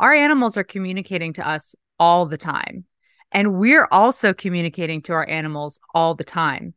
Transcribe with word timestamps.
our 0.00 0.12
animals 0.12 0.56
are 0.56 0.64
communicating 0.64 1.32
to 1.34 1.48
us 1.48 1.74
all 1.98 2.26
the 2.26 2.36
time. 2.36 2.84
And 3.32 3.54
we're 3.54 3.88
also 3.90 4.32
communicating 4.32 5.02
to 5.02 5.12
our 5.12 5.28
animals 5.28 5.80
all 5.94 6.14
the 6.14 6.24
time. 6.24 6.74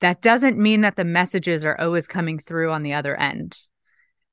That 0.00 0.22
doesn't 0.22 0.58
mean 0.58 0.82
that 0.82 0.96
the 0.96 1.04
messages 1.04 1.64
are 1.64 1.78
always 1.80 2.06
coming 2.06 2.38
through 2.38 2.72
on 2.72 2.82
the 2.82 2.94
other 2.94 3.16
end. 3.16 3.58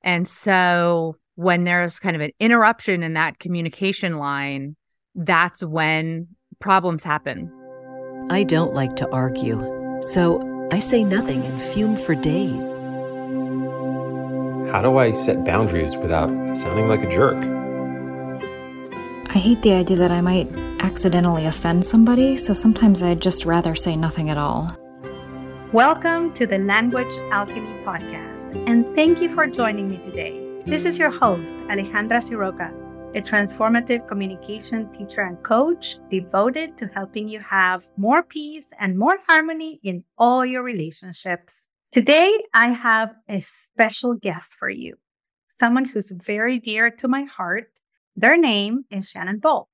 And 0.02 0.26
so 0.26 1.16
when 1.34 1.64
there's 1.64 1.98
kind 1.98 2.16
of 2.16 2.22
an 2.22 2.32
interruption 2.40 3.02
in 3.02 3.14
that 3.14 3.38
communication 3.38 4.18
line, 4.18 4.76
that's 5.14 5.62
when 5.62 6.28
problems 6.58 7.04
happen. 7.04 7.50
I 8.30 8.44
don't 8.44 8.74
like 8.74 8.96
to 8.96 9.08
argue, 9.10 9.58
so 10.02 10.68
I 10.72 10.78
say 10.78 11.04
nothing 11.04 11.42
and 11.42 11.60
fume 11.60 11.96
for 11.96 12.14
days. 12.14 12.72
How 14.70 14.82
do 14.82 14.98
I 14.98 15.10
set 15.10 15.44
boundaries 15.44 15.96
without 15.96 16.28
sounding 16.56 16.88
like 16.88 17.02
a 17.02 17.10
jerk? 17.10 17.59
I 19.32 19.38
hate 19.38 19.62
the 19.62 19.74
idea 19.74 19.96
that 19.98 20.10
I 20.10 20.20
might 20.20 20.50
accidentally 20.80 21.46
offend 21.46 21.86
somebody, 21.86 22.36
so 22.36 22.52
sometimes 22.52 23.00
I'd 23.00 23.22
just 23.22 23.44
rather 23.44 23.76
say 23.76 23.94
nothing 23.94 24.28
at 24.28 24.36
all. 24.36 24.76
Welcome 25.72 26.32
to 26.34 26.48
the 26.48 26.58
Language 26.58 27.16
Alchemy 27.30 27.84
Podcast, 27.84 28.52
and 28.66 28.84
thank 28.96 29.22
you 29.22 29.32
for 29.32 29.46
joining 29.46 29.86
me 29.86 29.98
today. 29.98 30.62
This 30.66 30.84
is 30.84 30.98
your 30.98 31.12
host, 31.12 31.54
Alejandra 31.68 32.18
Siroca, 32.18 32.72
a 33.14 33.20
transformative 33.20 34.08
communication 34.08 34.92
teacher 34.92 35.20
and 35.20 35.40
coach 35.44 35.98
devoted 36.10 36.76
to 36.78 36.88
helping 36.88 37.28
you 37.28 37.38
have 37.38 37.88
more 37.96 38.24
peace 38.24 38.66
and 38.80 38.98
more 38.98 39.18
harmony 39.28 39.78
in 39.84 40.02
all 40.18 40.44
your 40.44 40.64
relationships. 40.64 41.68
Today, 41.92 42.36
I 42.52 42.70
have 42.70 43.14
a 43.28 43.38
special 43.38 44.14
guest 44.14 44.56
for 44.58 44.68
you, 44.68 44.96
someone 45.60 45.84
who's 45.84 46.10
very 46.10 46.58
dear 46.58 46.90
to 46.90 47.06
my 47.06 47.22
heart. 47.22 47.70
Their 48.16 48.36
name 48.36 48.84
is 48.90 49.08
Shannon 49.08 49.38
Bolt. 49.38 49.68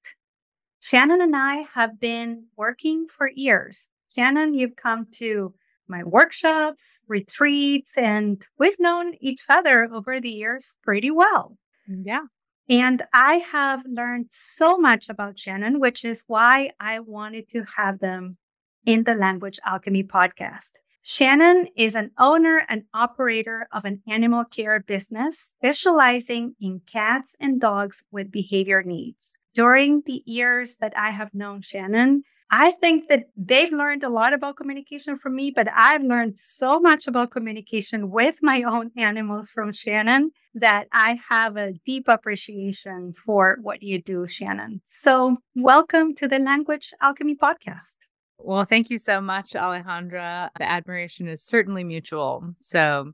Shannon 0.80 1.20
and 1.20 1.34
I 1.34 1.66
have 1.74 1.98
been 1.98 2.44
working 2.56 3.08
for 3.08 3.28
years. 3.34 3.88
Shannon, 4.14 4.54
you've 4.54 4.76
come 4.76 5.06
to 5.12 5.54
my 5.88 6.04
workshops, 6.04 7.00
retreats, 7.08 7.96
and 7.96 8.46
we've 8.58 8.78
known 8.78 9.14
each 9.20 9.44
other 9.48 9.88
over 9.92 10.20
the 10.20 10.30
years 10.30 10.76
pretty 10.82 11.10
well. 11.10 11.56
Yeah. 11.88 12.22
And 12.68 13.02
I 13.12 13.34
have 13.36 13.82
learned 13.86 14.26
so 14.30 14.76
much 14.76 15.08
about 15.08 15.38
Shannon, 15.38 15.78
which 15.78 16.04
is 16.04 16.24
why 16.26 16.70
I 16.80 17.00
wanted 17.00 17.48
to 17.50 17.64
have 17.76 18.00
them 18.00 18.36
in 18.84 19.04
the 19.04 19.14
Language 19.14 19.60
Alchemy 19.64 20.04
podcast. 20.04 20.72
Shannon 21.08 21.68
is 21.76 21.94
an 21.94 22.10
owner 22.18 22.66
and 22.68 22.82
operator 22.92 23.68
of 23.72 23.84
an 23.84 24.02
animal 24.08 24.42
care 24.42 24.80
business 24.80 25.52
specializing 25.56 26.56
in 26.60 26.80
cats 26.84 27.36
and 27.38 27.60
dogs 27.60 28.02
with 28.10 28.32
behavior 28.32 28.82
needs. 28.82 29.38
During 29.54 30.02
the 30.04 30.24
years 30.26 30.78
that 30.80 30.94
I 30.96 31.10
have 31.10 31.32
known 31.32 31.60
Shannon, 31.60 32.24
I 32.50 32.72
think 32.72 33.08
that 33.08 33.26
they've 33.36 33.70
learned 33.70 34.02
a 34.02 34.08
lot 34.08 34.32
about 34.32 34.56
communication 34.56 35.16
from 35.16 35.36
me, 35.36 35.52
but 35.54 35.68
I've 35.72 36.02
learned 36.02 36.38
so 36.38 36.80
much 36.80 37.06
about 37.06 37.30
communication 37.30 38.10
with 38.10 38.40
my 38.42 38.64
own 38.64 38.90
animals 38.96 39.48
from 39.48 39.70
Shannon 39.70 40.32
that 40.54 40.88
I 40.90 41.20
have 41.28 41.56
a 41.56 41.74
deep 41.86 42.08
appreciation 42.08 43.14
for 43.24 43.58
what 43.62 43.80
you 43.80 44.02
do, 44.02 44.26
Shannon. 44.26 44.80
So, 44.84 45.36
welcome 45.54 46.16
to 46.16 46.26
the 46.26 46.40
Language 46.40 46.92
Alchemy 47.00 47.36
Podcast. 47.36 47.94
Well, 48.38 48.64
thank 48.64 48.90
you 48.90 48.98
so 48.98 49.20
much, 49.20 49.52
Alejandra. 49.52 50.50
The 50.58 50.70
admiration 50.70 51.26
is 51.28 51.42
certainly 51.42 51.84
mutual. 51.84 52.54
So 52.60 53.12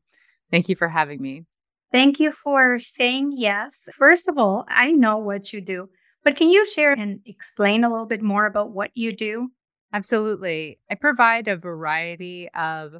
thank 0.50 0.68
you 0.68 0.76
for 0.76 0.88
having 0.88 1.20
me. 1.20 1.44
Thank 1.92 2.18
you 2.18 2.32
for 2.32 2.78
saying 2.78 3.32
yes. 3.34 3.88
First 3.96 4.28
of 4.28 4.38
all, 4.38 4.64
I 4.68 4.92
know 4.92 5.18
what 5.18 5.52
you 5.52 5.60
do, 5.60 5.90
but 6.24 6.36
can 6.36 6.50
you 6.50 6.66
share 6.66 6.92
and 6.92 7.20
explain 7.26 7.84
a 7.84 7.90
little 7.90 8.06
bit 8.06 8.22
more 8.22 8.46
about 8.46 8.72
what 8.72 8.90
you 8.94 9.14
do? 9.14 9.50
Absolutely. 9.92 10.78
I 10.90 10.94
provide 10.94 11.48
a 11.48 11.56
variety 11.56 12.48
of 12.54 12.94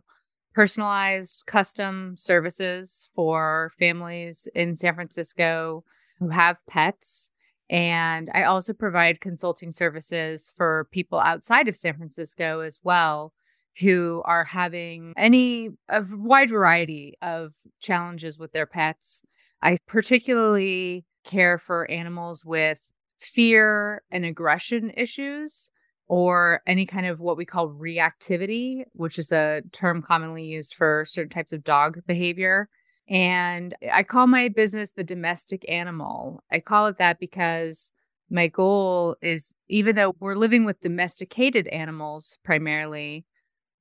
personalized 0.54 1.44
custom 1.46 2.16
services 2.16 3.10
for 3.14 3.72
families 3.78 4.46
in 4.54 4.76
San 4.76 4.94
Francisco 4.94 5.84
who 6.18 6.28
have 6.28 6.58
pets 6.68 7.31
and 7.72 8.30
I 8.34 8.42
also 8.44 8.74
provide 8.74 9.22
consulting 9.22 9.72
services 9.72 10.52
for 10.58 10.88
people 10.92 11.18
outside 11.18 11.68
of 11.68 11.76
San 11.76 11.96
Francisco 11.96 12.60
as 12.60 12.78
well 12.84 13.32
who 13.80 14.20
are 14.26 14.44
having 14.44 15.14
any 15.16 15.70
a 15.88 16.04
wide 16.12 16.50
variety 16.50 17.14
of 17.22 17.54
challenges 17.80 18.38
with 18.38 18.52
their 18.52 18.66
pets. 18.66 19.22
I 19.62 19.78
particularly 19.88 21.06
care 21.24 21.56
for 21.56 21.90
animals 21.90 22.44
with 22.44 22.92
fear 23.18 24.02
and 24.10 24.26
aggression 24.26 24.92
issues 24.94 25.70
or 26.08 26.60
any 26.66 26.84
kind 26.84 27.06
of 27.06 27.20
what 27.20 27.38
we 27.38 27.46
call 27.46 27.70
reactivity, 27.70 28.84
which 28.92 29.18
is 29.18 29.32
a 29.32 29.62
term 29.72 30.02
commonly 30.02 30.44
used 30.44 30.74
for 30.74 31.06
certain 31.06 31.30
types 31.30 31.54
of 31.54 31.64
dog 31.64 32.00
behavior. 32.06 32.68
And 33.08 33.74
I 33.92 34.02
call 34.02 34.26
my 34.26 34.48
business 34.48 34.92
the 34.92 35.04
domestic 35.04 35.68
animal. 35.68 36.42
I 36.50 36.60
call 36.60 36.86
it 36.86 36.96
that 36.98 37.18
because 37.18 37.92
my 38.30 38.48
goal 38.48 39.16
is 39.20 39.54
even 39.68 39.96
though 39.96 40.14
we're 40.18 40.36
living 40.36 40.64
with 40.64 40.80
domesticated 40.80 41.66
animals 41.68 42.38
primarily, 42.44 43.26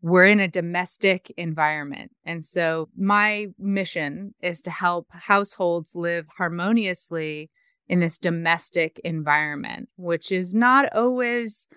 we're 0.02 0.26
in 0.26 0.40
a 0.40 0.48
domestic 0.48 1.32
environment. 1.38 2.12
And 2.26 2.44
so 2.44 2.90
my 2.98 3.48
mission 3.58 4.34
is 4.42 4.62
to 4.64 4.72
help 4.72 5.08
households 5.12 5.96
live 5.96 6.26
harmoniously 6.38 7.52
in 7.88 8.00
this 8.00 8.18
domestic 8.18 9.00
environment, 9.04 9.90
which 9.98 10.32
is 10.32 10.54
not 10.54 10.92
always 10.96 11.68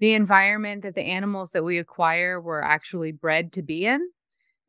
the 0.00 0.14
environment 0.14 0.82
that 0.82 0.94
the 0.94 1.02
animals 1.02 1.50
that 1.50 1.64
we 1.64 1.78
acquire 1.78 2.40
were 2.40 2.64
actually 2.64 3.12
bred 3.12 3.52
to 3.52 3.62
be 3.62 3.84
in 3.84 4.08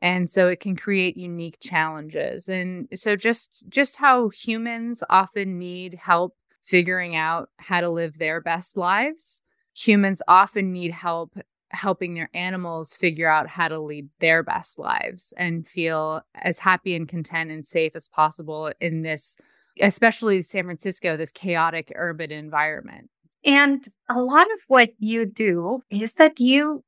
and 0.06 0.30
so 0.30 0.48
it 0.48 0.60
can 0.60 0.76
create 0.76 1.18
unique 1.18 1.58
challenges. 1.60 2.48
And 2.48 2.88
so 2.94 3.16
just 3.16 3.64
just 3.68 3.98
how 3.98 4.30
humans 4.30 5.04
often 5.10 5.58
need 5.58 5.96
help 5.96 6.36
figuring 6.62 7.16
out 7.16 7.50
how 7.58 7.82
to 7.82 7.90
live 7.90 8.18
their 8.18 8.40
best 8.40 8.78
lives 8.78 9.42
humans 9.76 10.22
often 10.28 10.72
need 10.72 10.92
help 10.92 11.38
helping 11.72 12.14
their 12.14 12.30
animals 12.34 12.96
figure 12.96 13.28
out 13.28 13.48
how 13.48 13.68
to 13.68 13.80
lead 13.80 14.08
their 14.20 14.44
best 14.44 14.80
lives 14.80 15.34
and 15.38 15.68
feel 15.68 16.22
as 16.36 16.60
happy 16.60 16.96
and 16.96 17.10
content 17.10 17.52
and 17.52 17.66
safe 17.66 17.92
as 17.96 18.08
possible 18.08 18.72
in 18.80 19.02
this 19.02 19.38
especially 19.82 20.42
San 20.44 20.66
Francisco 20.66 21.18
this 21.18 21.32
chaotic 21.32 21.92
urban 21.96 22.32
environment. 22.32 23.10
And 23.44 23.86
a 24.10 24.22
lot 24.22 24.48
of 24.54 24.60
what 24.68 24.92
you 25.00 25.26
do 25.26 25.82
is 25.90 26.14
that 26.14 26.40
you 26.40 26.84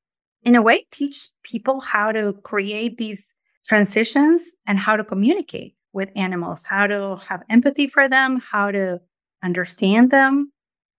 in 0.48 0.56
a 0.56 0.62
way, 0.62 0.88
teach 0.92 1.30
people 1.44 1.82
how 1.82 2.14
to 2.14 2.32
create 2.44 2.98
these 2.98 3.34
transitions 3.66 4.52
and 4.66 4.80
how 4.80 4.96
to 4.96 5.04
communicate 5.04 5.76
with 5.92 6.10
animals, 6.16 6.64
how 6.64 6.88
to 6.88 7.18
have 7.18 7.44
empathy 7.50 7.86
for 7.86 8.08
them, 8.08 8.40
how 8.40 8.72
to 8.72 9.02
understand 9.44 10.10
them. 10.10 10.54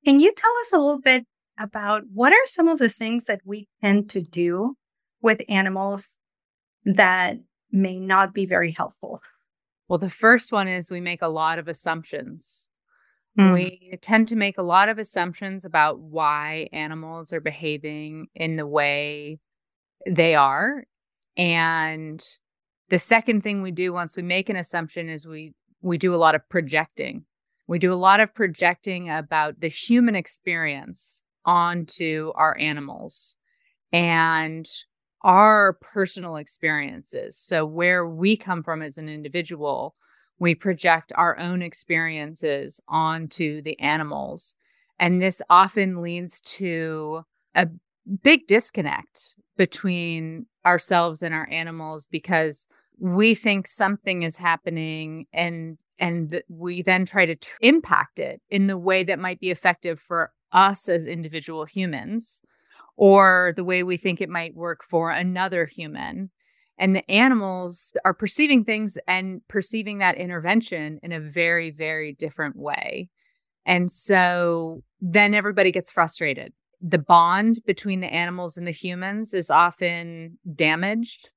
Can 0.05 0.21
you 0.21 0.35
tell 0.37 0.53
us 0.61 0.73
a 0.75 0.79
little 0.79 1.01
bit 1.01 1.25
about 1.59 2.03
what 2.13 2.35
are 2.35 2.45
some 2.45 2.69
of 2.69 2.79
the 2.79 2.91
things 2.91 3.25
that 3.25 3.41
we 3.47 3.67
tend 3.81 4.11
to 4.11 4.21
do 4.21 4.77
with 5.23 5.41
animals 5.49 6.19
that 6.85 7.39
may 7.73 7.99
not 7.99 8.35
be 8.35 8.45
very 8.45 8.71
helpful? 8.71 9.23
Well, 9.89 9.99
the 9.99 10.11
first 10.11 10.53
one 10.53 10.69
is 10.69 10.91
we 10.91 11.01
make 11.01 11.23
a 11.23 11.29
lot 11.29 11.59
of 11.59 11.69
assumptions. 11.69 12.68
Mm. 13.39 13.53
We 13.53 13.99
tend 14.03 14.29
to 14.29 14.37
make 14.37 14.59
a 14.59 14.63
lot 14.63 14.89
of 14.89 14.99
assumptions 14.99 15.65
about 15.65 16.01
why 16.01 16.69
animals 16.73 17.33
are 17.33 17.41
behaving 17.41 18.27
in 18.35 18.57
the 18.57 18.67
way 18.67 19.39
they 20.07 20.35
are. 20.35 20.85
And 21.37 22.21
the 22.91 22.99
second 22.99 23.43
thing 23.43 23.63
we 23.63 23.71
do 23.71 23.93
once 23.93 24.17
we 24.17 24.23
make 24.23 24.49
an 24.49 24.57
assumption 24.57 25.09
is 25.09 25.27
we 25.27 25.55
we 25.81 25.99
do 25.99 26.15
a 26.15 26.17
lot 26.17 26.35
of 26.35 26.49
projecting. 26.49 27.25
We 27.69 27.79
do 27.79 27.93
a 27.93 27.95
lot 27.95 28.19
of 28.19 28.35
projecting 28.35 29.09
about 29.09 29.61
the 29.61 29.69
human 29.69 30.17
experience 30.17 31.23
onto 31.45 32.33
our 32.35 32.57
animals 32.59 33.37
and 33.93 34.67
our 35.23 35.75
personal 35.75 36.37
experiences. 36.37 37.39
So 37.39 37.65
where 37.65 38.07
we 38.07 38.37
come 38.37 38.63
from 38.63 38.83
as 38.83 38.99
an 38.99 39.09
individual, 39.09 39.95
we 40.39 40.55
project 40.55 41.13
our 41.17 41.39
own 41.39 41.63
experiences 41.63 42.81
onto 42.89 43.63
the 43.63 43.79
animals. 43.81 44.55
And 44.99 45.21
this 45.21 45.43
often 45.51 46.03
leads 46.03 46.41
to 46.43 47.23
a 47.55 47.69
big 48.23 48.47
disconnect 48.47 49.35
between 49.57 50.47
ourselves 50.65 51.23
and 51.23 51.35
our 51.35 51.49
animals 51.51 52.07
because 52.11 52.67
we 52.99 53.35
think 53.35 53.67
something 53.67 54.23
is 54.23 54.37
happening 54.37 55.27
and 55.33 55.79
and 56.01 56.43
we 56.49 56.83
then 56.83 57.05
try 57.05 57.27
to 57.27 57.35
tr- 57.35 57.57
impact 57.61 58.19
it 58.19 58.41
in 58.51 58.67
the 58.67 58.79
way 58.79 59.05
that 59.05 59.19
might 59.19 59.41
be 59.41 59.51
effective 59.51 59.99
for 59.99 60.33
us 60.53 60.89
as 60.89 61.07
individual 61.07 61.65
humans 61.65 62.41
or 62.97 63.53
the 63.57 63.65
way 63.65 63.83
we 63.83 63.97
think 63.97 64.21
it 64.21 64.29
might 64.29 64.55
work 64.55 64.83
for 64.83 65.11
another 65.11 65.67
human 65.67 66.31
and 66.79 66.95
the 66.95 67.11
animals 67.11 67.93
are 68.05 68.15
perceiving 68.15 68.65
things 68.65 68.97
and 69.07 69.41
perceiving 69.49 69.99
that 69.99 70.17
intervention 70.17 71.01
in 71.03 71.13
a 71.13 71.21
very 71.21 71.71
very 71.71 72.15
different 72.15 72.57
way 72.57 73.09
And 73.69 73.93
so 73.93 74.83
then 75.01 75.35
everybody 75.35 75.71
gets 75.71 75.93
frustrated. 75.93 76.55
The 76.81 76.99
bond 76.99 77.61
between 77.67 78.01
the 78.01 78.13
animals 78.13 78.57
and 78.57 78.67
the 78.67 78.73
humans 78.73 79.35
is 79.35 79.51
often 79.51 80.39
damaged, 80.55 81.31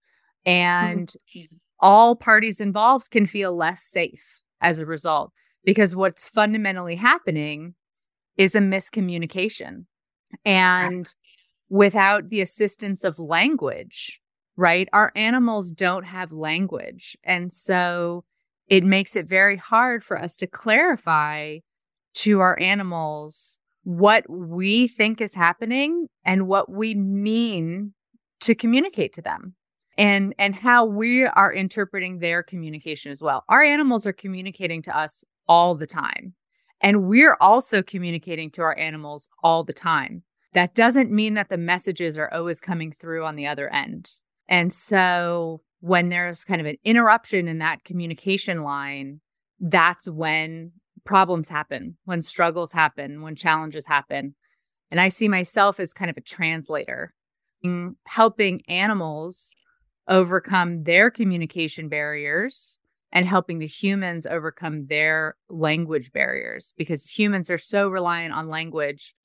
and 0.45 1.09
mm-hmm. 1.35 1.57
all 1.79 2.15
parties 2.15 2.61
involved 2.61 3.11
can 3.11 3.25
feel 3.25 3.55
less 3.55 3.83
safe 3.83 4.41
as 4.61 4.79
a 4.79 4.85
result 4.85 5.31
because 5.65 5.95
what's 5.95 6.29
fundamentally 6.29 6.95
happening 6.95 7.75
is 8.37 8.55
a 8.55 8.59
miscommunication. 8.59 9.85
And 10.45 11.13
without 11.69 12.29
the 12.29 12.39
assistance 12.41 13.03
of 13.03 13.19
language, 13.19 14.21
right? 14.57 14.87
Our 14.93 15.11
animals 15.15 15.71
don't 15.71 16.03
have 16.03 16.31
language. 16.31 17.17
And 17.23 17.51
so 17.51 18.23
it 18.67 18.83
makes 18.83 19.15
it 19.15 19.27
very 19.27 19.57
hard 19.57 20.03
for 20.03 20.19
us 20.19 20.35
to 20.37 20.47
clarify 20.47 21.59
to 22.13 22.39
our 22.39 22.59
animals 22.59 23.59
what 23.83 24.25
we 24.29 24.87
think 24.87 25.21
is 25.21 25.33
happening 25.33 26.07
and 26.23 26.47
what 26.47 26.71
we 26.71 26.93
mean 26.93 27.93
to 28.41 28.53
communicate 28.53 29.13
to 29.13 29.21
them 29.21 29.55
and 29.97 30.33
and 30.37 30.55
how 30.55 30.85
we 30.85 31.25
are 31.25 31.51
interpreting 31.51 32.19
their 32.19 32.43
communication 32.43 33.11
as 33.11 33.21
well. 33.21 33.43
Our 33.49 33.61
animals 33.61 34.05
are 34.05 34.13
communicating 34.13 34.81
to 34.83 34.97
us 34.97 35.23
all 35.47 35.75
the 35.75 35.87
time. 35.87 36.33
And 36.81 37.07
we're 37.07 37.37
also 37.39 37.83
communicating 37.83 38.49
to 38.51 38.61
our 38.61 38.77
animals 38.77 39.29
all 39.43 39.63
the 39.63 39.73
time. 39.73 40.23
That 40.53 40.73
doesn't 40.73 41.11
mean 41.11 41.35
that 41.35 41.49
the 41.49 41.57
messages 41.57 42.17
are 42.17 42.33
always 42.33 42.59
coming 42.59 42.93
through 42.99 43.25
on 43.25 43.35
the 43.35 43.47
other 43.47 43.69
end. 43.69 44.11
And 44.51 44.73
so 44.73 45.61
when 45.79 46.09
there's 46.09 46.43
kind 46.43 46.59
of 46.59 46.67
an 46.67 46.75
interruption 46.83 47.47
in 47.47 47.59
that 47.59 47.85
communication 47.85 48.63
line, 48.63 49.21
that's 49.61 50.09
when 50.09 50.73
problems 51.05 51.47
happen, 51.47 51.97
when 52.03 52.21
struggles 52.21 52.73
happen, 52.73 53.21
when 53.21 53.33
challenges 53.33 53.87
happen. 53.87 54.35
And 54.91 54.99
I 54.99 55.07
see 55.07 55.29
myself 55.29 55.79
as 55.79 55.93
kind 55.93 56.11
of 56.11 56.17
a 56.17 56.21
translator, 56.21 57.13
helping 58.05 58.61
animals 58.67 59.55
overcome 60.09 60.83
their 60.83 61.09
communication 61.09 61.87
barriers 61.87 62.77
and 63.13 63.25
helping 63.25 63.59
the 63.59 63.67
humans 63.67 64.25
overcome 64.25 64.87
their 64.87 65.37
language 65.49 66.11
barriers 66.11 66.73
because 66.77 67.07
humans 67.07 67.49
are 67.49 67.57
so 67.57 67.87
reliant 67.87 68.33
on 68.33 68.49
language. 68.49 69.15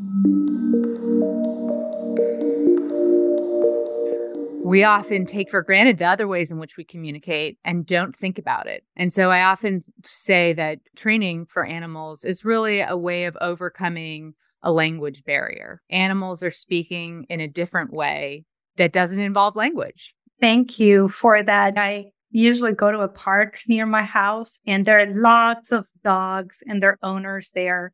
We 4.67 4.83
often 4.83 5.27
take 5.27 5.49
for 5.49 5.63
granted 5.63 5.99
the 5.99 6.07
other 6.07 6.27
ways 6.27 6.51
in 6.51 6.59
which 6.59 6.77
we 6.77 6.83
communicate 6.83 7.57
and 7.65 7.87
don't 7.87 8.17
think 8.17 8.37
about 8.37 8.67
it. 8.67 8.83
And 8.97 9.13
so 9.13 9.31
I 9.31 9.43
often 9.43 9.85
say 10.05 10.55
that 10.55 10.81
training 10.97 11.47
for 11.47 11.65
animals 11.65 12.25
is 12.25 12.45
really 12.45 12.81
a 12.81 12.97
way 12.97 13.27
of 13.27 13.39
overcoming 13.41 14.35
a 14.65 14.73
language 14.73 15.23
barrier. 15.23 15.83
Animals 15.89 16.43
are 16.43 16.51
speaking 16.51 17.27
in 17.29 17.39
a 17.39 17.47
different 17.47 17.93
way 17.93 18.45
that 18.77 18.93
doesn't 18.93 19.23
involve 19.23 19.55
language. 19.55 20.17
Thank 20.41 20.81
you 20.81 21.07
for 21.11 21.45
that. 21.45 21.79
I 21.79 22.07
usually 22.33 22.73
go 22.73 22.91
to 22.91 23.03
a 23.03 23.09
park 23.09 23.61
near 23.69 23.87
my 23.87 24.03
house 24.03 24.59
and 24.67 24.85
there 24.85 24.99
are 24.99 25.15
lots 25.15 25.71
of 25.71 25.87
dogs 26.03 26.65
and 26.67 26.83
their 26.83 26.99
owners 27.05 27.53
there. 27.55 27.93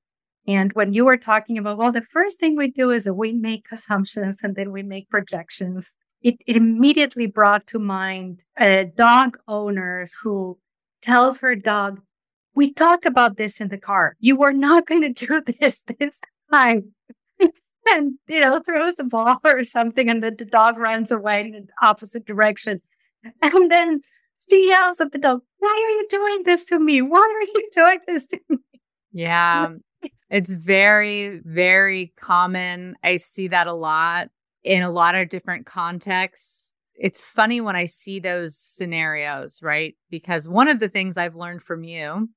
And 0.48 0.72
when 0.72 0.94
you 0.94 1.04
were 1.04 1.18
talking 1.18 1.58
about, 1.58 1.76
well, 1.76 1.92
the 1.92 2.06
first 2.10 2.40
thing 2.40 2.56
we 2.56 2.70
do 2.70 2.90
is 2.90 3.06
we 3.10 3.34
make 3.34 3.66
assumptions 3.70 4.38
and 4.42 4.56
then 4.56 4.72
we 4.72 4.82
make 4.82 5.10
projections. 5.10 5.92
It, 6.22 6.36
it 6.46 6.56
immediately 6.56 7.26
brought 7.26 7.66
to 7.68 7.78
mind 7.78 8.40
a 8.58 8.84
dog 8.84 9.38
owner 9.48 10.08
who 10.22 10.58
tells 11.02 11.40
her 11.40 11.56
dog, 11.56 12.00
we 12.54 12.72
talked 12.72 13.06
about 13.06 13.36
this 13.36 13.60
in 13.60 13.68
the 13.68 13.78
car. 13.78 14.16
You 14.20 14.36
were 14.36 14.52
not 14.52 14.86
going 14.88 15.02
to 15.02 15.26
do 15.26 15.40
this 15.40 15.82
this 15.98 16.20
time. 16.50 16.92
and, 17.86 18.14
you 18.28 18.40
know, 18.40 18.60
throws 18.60 18.94
the 18.94 19.04
ball 19.04 19.38
or 19.44 19.64
something 19.64 20.08
and 20.08 20.22
then 20.22 20.36
the 20.36 20.44
dog 20.44 20.78
runs 20.78 21.10
away 21.10 21.40
in 21.40 21.52
the 21.52 21.66
opposite 21.80 22.24
direction. 22.24 22.80
And 23.40 23.70
then 23.70 24.00
she 24.48 24.68
yells 24.68 25.00
at 25.00 25.12
the 25.12 25.18
dog, 25.18 25.42
Why 25.58 25.68
are 25.70 25.94
you 25.96 26.06
doing 26.08 26.42
this 26.44 26.64
to 26.66 26.78
me? 26.78 27.02
Why 27.02 27.20
are 27.20 27.42
you 27.42 27.68
doing 27.74 27.98
this 28.06 28.26
to 28.28 28.40
me? 28.48 28.58
Yeah. 29.12 29.72
It's 30.30 30.54
very, 30.54 31.40
very 31.44 32.12
common. 32.16 32.96
I 33.04 33.18
see 33.18 33.48
that 33.48 33.66
a 33.66 33.74
lot 33.74 34.28
in 34.64 34.82
a 34.82 34.90
lot 34.90 35.14
of 35.14 35.28
different 35.28 35.66
contexts. 35.66 36.72
It's 36.94 37.24
funny 37.24 37.60
when 37.60 37.76
I 37.76 37.86
see 37.86 38.20
those 38.20 38.56
scenarios, 38.56 39.60
right? 39.62 39.94
Because 40.10 40.48
one 40.48 40.68
of 40.68 40.78
the 40.78 40.88
things 40.88 41.16
I've 41.16 41.34
learned 41.34 41.62
from 41.62 41.84
you 41.84 42.28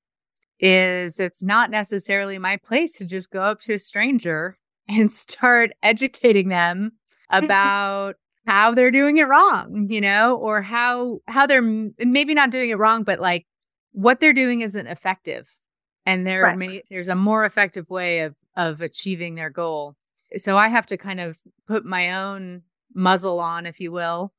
is 0.59 1.19
it's 1.19 1.43
not 1.43 1.69
necessarily 1.69 2.39
my 2.39 2.57
place 2.57 2.97
to 2.97 3.05
just 3.05 3.29
go 3.29 3.41
up 3.41 3.59
to 3.61 3.73
a 3.73 3.79
stranger 3.79 4.57
and 4.87 5.11
start 5.11 5.71
educating 5.83 6.49
them 6.49 6.91
about 7.29 8.15
how 8.45 8.73
they're 8.73 8.91
doing 8.91 9.17
it 9.17 9.27
wrong, 9.27 9.87
you 9.89 10.01
know, 10.01 10.35
or 10.35 10.61
how 10.61 11.19
how 11.27 11.47
they're 11.47 11.61
maybe 11.61 12.33
not 12.33 12.51
doing 12.51 12.69
it 12.69 12.77
wrong, 12.77 13.03
but 13.03 13.19
like 13.19 13.45
what 13.91 14.19
they're 14.19 14.33
doing 14.33 14.61
isn't 14.61 14.87
effective, 14.87 15.57
and 16.05 16.27
there 16.27 16.43
right. 16.43 16.57
may, 16.57 16.83
there's 16.89 17.07
a 17.07 17.15
more 17.15 17.45
effective 17.45 17.89
way 17.89 18.19
of 18.19 18.35
of 18.55 18.81
achieving 18.81 19.35
their 19.35 19.49
goal. 19.49 19.95
So 20.37 20.57
I 20.57 20.69
have 20.69 20.85
to 20.87 20.97
kind 20.97 21.19
of 21.19 21.37
put 21.67 21.85
my 21.85 22.13
own 22.23 22.63
muzzle 22.93 23.39
on, 23.39 23.65
if 23.65 23.79
you 23.79 23.91
will, 23.91 24.33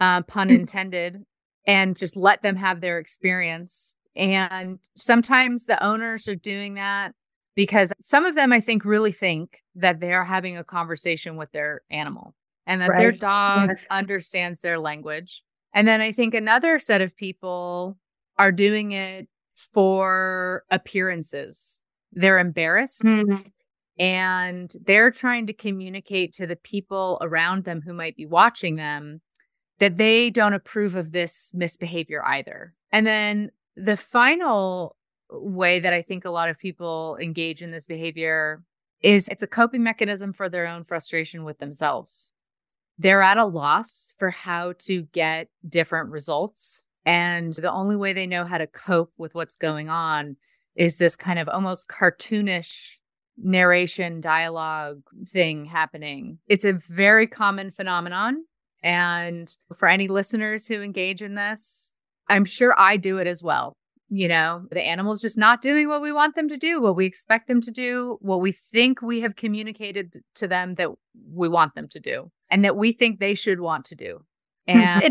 uh, 0.00 0.22
pun 0.22 0.48
mm. 0.48 0.58
intended, 0.58 1.24
and 1.66 1.96
just 1.96 2.16
let 2.16 2.42
them 2.42 2.56
have 2.56 2.80
their 2.80 2.98
experience. 2.98 3.96
And 4.14 4.78
sometimes 4.94 5.66
the 5.66 5.82
owners 5.82 6.28
are 6.28 6.34
doing 6.34 6.74
that 6.74 7.14
because 7.54 7.92
some 8.00 8.24
of 8.24 8.34
them, 8.34 8.52
I 8.52 8.60
think, 8.60 8.84
really 8.84 9.12
think 9.12 9.62
that 9.74 10.00
they 10.00 10.12
are 10.12 10.24
having 10.24 10.56
a 10.56 10.64
conversation 10.64 11.36
with 11.36 11.52
their 11.52 11.82
animal 11.90 12.34
and 12.66 12.80
that 12.80 12.90
right. 12.90 12.98
their 12.98 13.12
dog 13.12 13.68
yes. 13.68 13.86
understands 13.90 14.60
their 14.60 14.78
language. 14.78 15.42
And 15.74 15.88
then 15.88 16.00
I 16.00 16.12
think 16.12 16.34
another 16.34 16.78
set 16.78 17.00
of 17.00 17.16
people 17.16 17.98
are 18.38 18.52
doing 18.52 18.92
it 18.92 19.28
for 19.54 20.64
appearances. 20.70 21.82
They're 22.12 22.38
embarrassed 22.38 23.02
mm-hmm. 23.02 23.48
And 23.98 24.72
they're 24.84 25.10
trying 25.10 25.46
to 25.46 25.52
communicate 25.52 26.32
to 26.34 26.46
the 26.46 26.56
people 26.56 27.18
around 27.20 27.64
them 27.64 27.82
who 27.82 27.92
might 27.92 28.16
be 28.16 28.26
watching 28.26 28.76
them 28.76 29.20
that 29.78 29.96
they 29.96 30.30
don't 30.30 30.54
approve 30.54 30.94
of 30.94 31.12
this 31.12 31.52
misbehavior 31.54 32.24
either. 32.24 32.74
And 32.90 33.06
then 33.06 33.50
the 33.76 33.96
final 33.96 34.96
way 35.30 35.80
that 35.80 35.92
I 35.92 36.02
think 36.02 36.24
a 36.24 36.30
lot 36.30 36.48
of 36.48 36.58
people 36.58 37.16
engage 37.20 37.62
in 37.62 37.70
this 37.70 37.86
behavior 37.86 38.62
is 39.02 39.28
it's 39.28 39.42
a 39.42 39.46
coping 39.46 39.82
mechanism 39.82 40.32
for 40.32 40.48
their 40.48 40.66
own 40.66 40.84
frustration 40.84 41.44
with 41.44 41.58
themselves 41.58 42.32
they're 42.98 43.22
at 43.22 43.38
a 43.38 43.44
loss 43.44 44.14
for 44.18 44.30
how 44.30 44.74
to 44.78 45.02
get 45.12 45.48
different 45.68 46.10
results. 46.10 46.84
And 47.04 47.52
the 47.54 47.72
only 47.72 47.96
way 47.96 48.12
they 48.12 48.26
know 48.26 48.44
how 48.44 48.58
to 48.58 48.66
cope 48.66 49.12
with 49.18 49.34
what's 49.34 49.56
going 49.56 49.88
on 49.88 50.36
is 50.76 50.98
this 50.98 51.16
kind 51.16 51.38
of 51.38 51.48
almost 51.48 51.88
cartoonish 51.88 52.96
narration 53.36 54.20
dialogue 54.20 55.02
thing 55.26 55.64
happening. 55.64 56.38
It's 56.46 56.64
a 56.64 56.74
very 56.88 57.26
common 57.26 57.70
phenomenon. 57.70 58.44
And 58.82 59.54
for 59.76 59.88
any 59.88 60.08
listeners 60.08 60.66
who 60.66 60.82
engage 60.82 61.22
in 61.22 61.34
this, 61.34 61.92
I'm 62.28 62.44
sure 62.44 62.78
I 62.78 62.96
do 62.96 63.18
it 63.18 63.26
as 63.26 63.42
well. 63.42 63.74
You 64.08 64.28
know, 64.28 64.66
the 64.70 64.82
animal's 64.82 65.22
just 65.22 65.38
not 65.38 65.62
doing 65.62 65.88
what 65.88 66.02
we 66.02 66.12
want 66.12 66.34
them 66.34 66.48
to 66.48 66.58
do, 66.58 66.82
what 66.82 66.96
we 66.96 67.06
expect 67.06 67.48
them 67.48 67.62
to 67.62 67.70
do, 67.70 68.18
what 68.20 68.40
we 68.40 68.52
think 68.52 69.00
we 69.00 69.20
have 69.22 69.36
communicated 69.36 70.20
to 70.34 70.48
them 70.48 70.74
that 70.74 70.90
we 71.32 71.48
want 71.48 71.74
them 71.74 71.88
to 71.88 72.00
do 72.00 72.30
and 72.50 72.64
that 72.64 72.76
we 72.76 72.92
think 72.92 73.18
they 73.18 73.34
should 73.34 73.60
want 73.60 73.86
to 73.86 73.94
do. 73.94 74.20
And, 74.68 75.02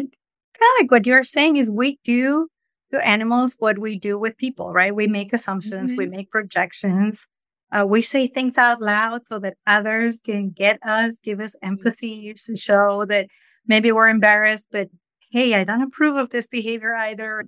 kind 0.61 0.77
of 0.77 0.83
like 0.83 0.91
what 0.91 1.05
you're 1.07 1.23
saying 1.23 1.55
is 1.57 1.69
we 1.69 1.97
do 2.03 2.47
to 2.91 3.07
animals 3.07 3.55
what 3.59 3.79
we 3.79 3.97
do 3.97 4.19
with 4.19 4.37
people, 4.37 4.71
right? 4.71 4.93
We 4.93 5.07
make 5.07 5.33
assumptions, 5.33 5.91
mm-hmm. 5.91 5.97
we 5.97 6.05
make 6.07 6.29
projections. 6.29 7.25
Uh, 7.71 7.85
we 7.87 8.01
say 8.01 8.27
things 8.27 8.57
out 8.57 8.81
loud 8.81 9.25
so 9.27 9.39
that 9.39 9.55
others 9.65 10.19
can 10.19 10.49
get 10.49 10.77
us, 10.83 11.17
give 11.23 11.39
us 11.39 11.55
empathy 11.61 12.33
to 12.45 12.55
show 12.55 13.05
that 13.05 13.27
maybe 13.65 13.91
we're 13.91 14.09
embarrassed, 14.09 14.67
but 14.71 14.89
hey, 15.31 15.55
I 15.55 15.63
don't 15.63 15.81
approve 15.81 16.17
of 16.17 16.31
this 16.31 16.47
behavior 16.47 16.93
either. 16.93 17.45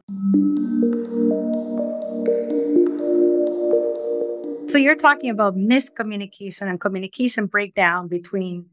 So 4.70 4.78
you're 4.78 4.96
talking 4.96 5.30
about 5.30 5.58
miscommunication 5.58 6.70
and 6.70 6.80
communication 6.80 7.48
breakdown 7.48 8.08
between 8.08 8.68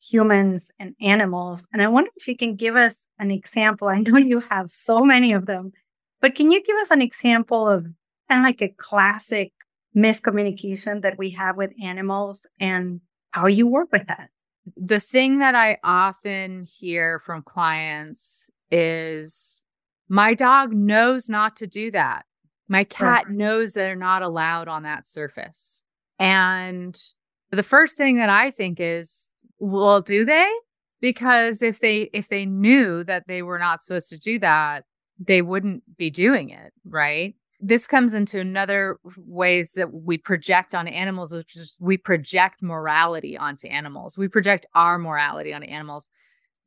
humans 0.00 0.70
and 0.78 0.94
animals. 1.00 1.66
And 1.72 1.82
I 1.82 1.88
wonder 1.88 2.10
if 2.16 2.28
you 2.28 2.36
can 2.36 2.54
give 2.54 2.76
us 2.76 2.96
an 3.18 3.32
example. 3.32 3.88
I 3.88 3.98
know 3.98 4.18
you 4.18 4.38
have 4.38 4.70
so 4.70 5.04
many 5.04 5.32
of 5.32 5.46
them, 5.46 5.72
but 6.20 6.36
can 6.36 6.52
you 6.52 6.62
give 6.62 6.76
us 6.76 6.92
an 6.92 7.02
example 7.02 7.68
of 7.68 7.86
kind 8.28 8.40
of 8.40 8.44
like 8.44 8.62
a 8.62 8.68
classic 8.68 9.52
miscommunication 9.96 11.02
that 11.02 11.18
we 11.18 11.30
have 11.30 11.56
with 11.56 11.72
animals 11.82 12.46
and 12.60 13.00
how 13.32 13.46
you 13.46 13.66
work 13.66 13.88
with 13.92 14.06
that? 14.06 14.30
The 14.76 15.00
thing 15.00 15.38
that 15.38 15.54
I 15.54 15.78
often 15.82 16.66
hear 16.66 17.20
from 17.20 17.42
clients 17.42 18.50
is 18.70 19.62
my 20.08 20.34
dog 20.34 20.72
knows 20.72 21.28
not 21.28 21.56
to 21.56 21.66
do 21.66 21.90
that. 21.90 22.24
My 22.68 22.84
cat 22.84 23.28
knows 23.28 23.72
they're 23.72 23.96
not 23.96 24.22
allowed 24.22 24.68
on 24.68 24.84
that 24.84 25.06
surface. 25.06 25.82
And 26.18 26.98
the 27.50 27.62
first 27.62 27.96
thing 27.96 28.16
that 28.16 28.30
I 28.30 28.50
think 28.50 28.78
is, 28.80 29.30
well, 29.58 30.00
do 30.00 30.24
they? 30.24 30.50
Because 31.00 31.62
if 31.62 31.80
they 31.80 32.08
if 32.12 32.28
they 32.28 32.46
knew 32.46 33.04
that 33.04 33.26
they 33.26 33.42
were 33.42 33.58
not 33.58 33.82
supposed 33.82 34.08
to 34.10 34.18
do 34.18 34.38
that, 34.38 34.84
they 35.18 35.42
wouldn't 35.42 35.82
be 35.96 36.10
doing 36.10 36.50
it, 36.50 36.72
right? 36.84 37.34
This 37.64 37.86
comes 37.86 38.12
into 38.12 38.40
another 38.40 38.98
ways 39.16 39.74
that 39.74 39.92
we 39.92 40.18
project 40.18 40.74
on 40.74 40.88
animals, 40.88 41.32
which 41.32 41.56
is 41.56 41.76
we 41.78 41.96
project 41.96 42.60
morality 42.60 43.38
onto 43.38 43.68
animals. 43.68 44.18
We 44.18 44.26
project 44.26 44.66
our 44.74 44.98
morality 44.98 45.54
onto 45.54 45.68
animals. 45.68 46.10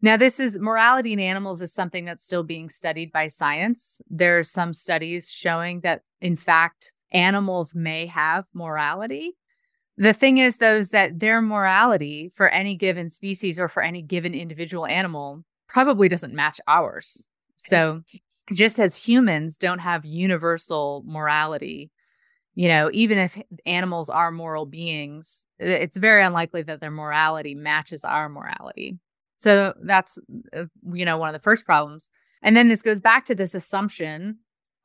Now, 0.01 0.15
this 0.15 0.39
is 0.39 0.57
morality 0.57 1.11
in 1.11 1.19
animals 1.19 1.61
is 1.61 1.73
something 1.73 2.05
that's 2.05 2.23
still 2.23 2.43
being 2.43 2.69
studied 2.69 3.11
by 3.11 3.27
science. 3.27 4.01
There 4.09 4.39
are 4.39 4.43
some 4.43 4.73
studies 4.73 5.29
showing 5.29 5.81
that, 5.81 6.01
in 6.21 6.37
fact, 6.37 6.93
animals 7.11 7.75
may 7.75 8.05
have 8.05 8.45
morality. 8.53 9.35
The 9.97 10.13
thing 10.13 10.37
is, 10.37 10.59
though, 10.59 10.77
is 10.77 10.91
that 10.91 11.19
their 11.19 11.41
morality 11.41 12.31
for 12.33 12.47
any 12.49 12.77
given 12.77 13.09
species 13.09 13.59
or 13.59 13.67
for 13.67 13.83
any 13.83 14.01
given 14.01 14.33
individual 14.33 14.85
animal 14.85 15.43
probably 15.67 16.07
doesn't 16.07 16.33
match 16.33 16.61
ours. 16.67 17.27
So, 17.57 18.03
just 18.53 18.79
as 18.79 18.95
humans 18.95 19.57
don't 19.57 19.79
have 19.79 20.05
universal 20.05 21.03
morality, 21.05 21.91
you 22.53 22.67
know, 22.67 22.89
even 22.93 23.17
if 23.17 23.41
animals 23.65 24.09
are 24.09 24.31
moral 24.31 24.65
beings, 24.65 25.45
it's 25.59 25.97
very 25.97 26.23
unlikely 26.23 26.61
that 26.63 26.79
their 26.79 26.91
morality 26.91 27.55
matches 27.55 28.05
our 28.05 28.29
morality. 28.29 28.97
So 29.37 29.73
that's, 29.83 30.17
uh, 30.55 30.65
you 30.93 31.05
know, 31.05 31.17
one 31.17 31.29
of 31.29 31.33
the 31.33 31.43
first 31.43 31.65
problems. 31.65 32.09
And 32.41 32.55
then 32.55 32.69
this 32.69 32.81
goes 32.81 33.01
back 33.01 33.25
to 33.25 33.35
this 33.35 33.55
assumption 33.55 34.37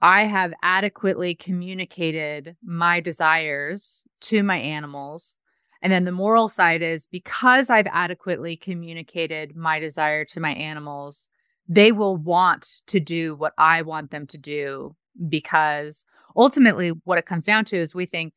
I 0.02 0.24
have 0.24 0.54
adequately 0.62 1.34
communicated 1.34 2.56
my 2.64 3.00
desires 3.00 4.04
to 4.22 4.42
my 4.42 4.56
animals. 4.56 5.36
And 5.82 5.92
then 5.92 6.04
the 6.04 6.12
moral 6.12 6.48
side 6.48 6.82
is 6.82 7.06
because 7.06 7.70
I've 7.70 7.86
adequately 7.90 8.56
communicated 8.56 9.54
my 9.54 9.78
desire 9.78 10.24
to 10.26 10.40
my 10.40 10.52
animals, 10.52 11.28
they 11.70 11.92
will 11.92 12.16
want 12.16 12.82
to 12.88 12.98
do 12.98 13.36
what 13.36 13.52
I 13.56 13.82
want 13.82 14.10
them 14.10 14.26
to 14.26 14.38
do 14.38 14.96
because 15.28 16.04
ultimately 16.36 16.90
what 17.04 17.16
it 17.16 17.26
comes 17.26 17.46
down 17.46 17.64
to 17.66 17.76
is 17.76 17.94
we 17.94 18.06
think 18.06 18.34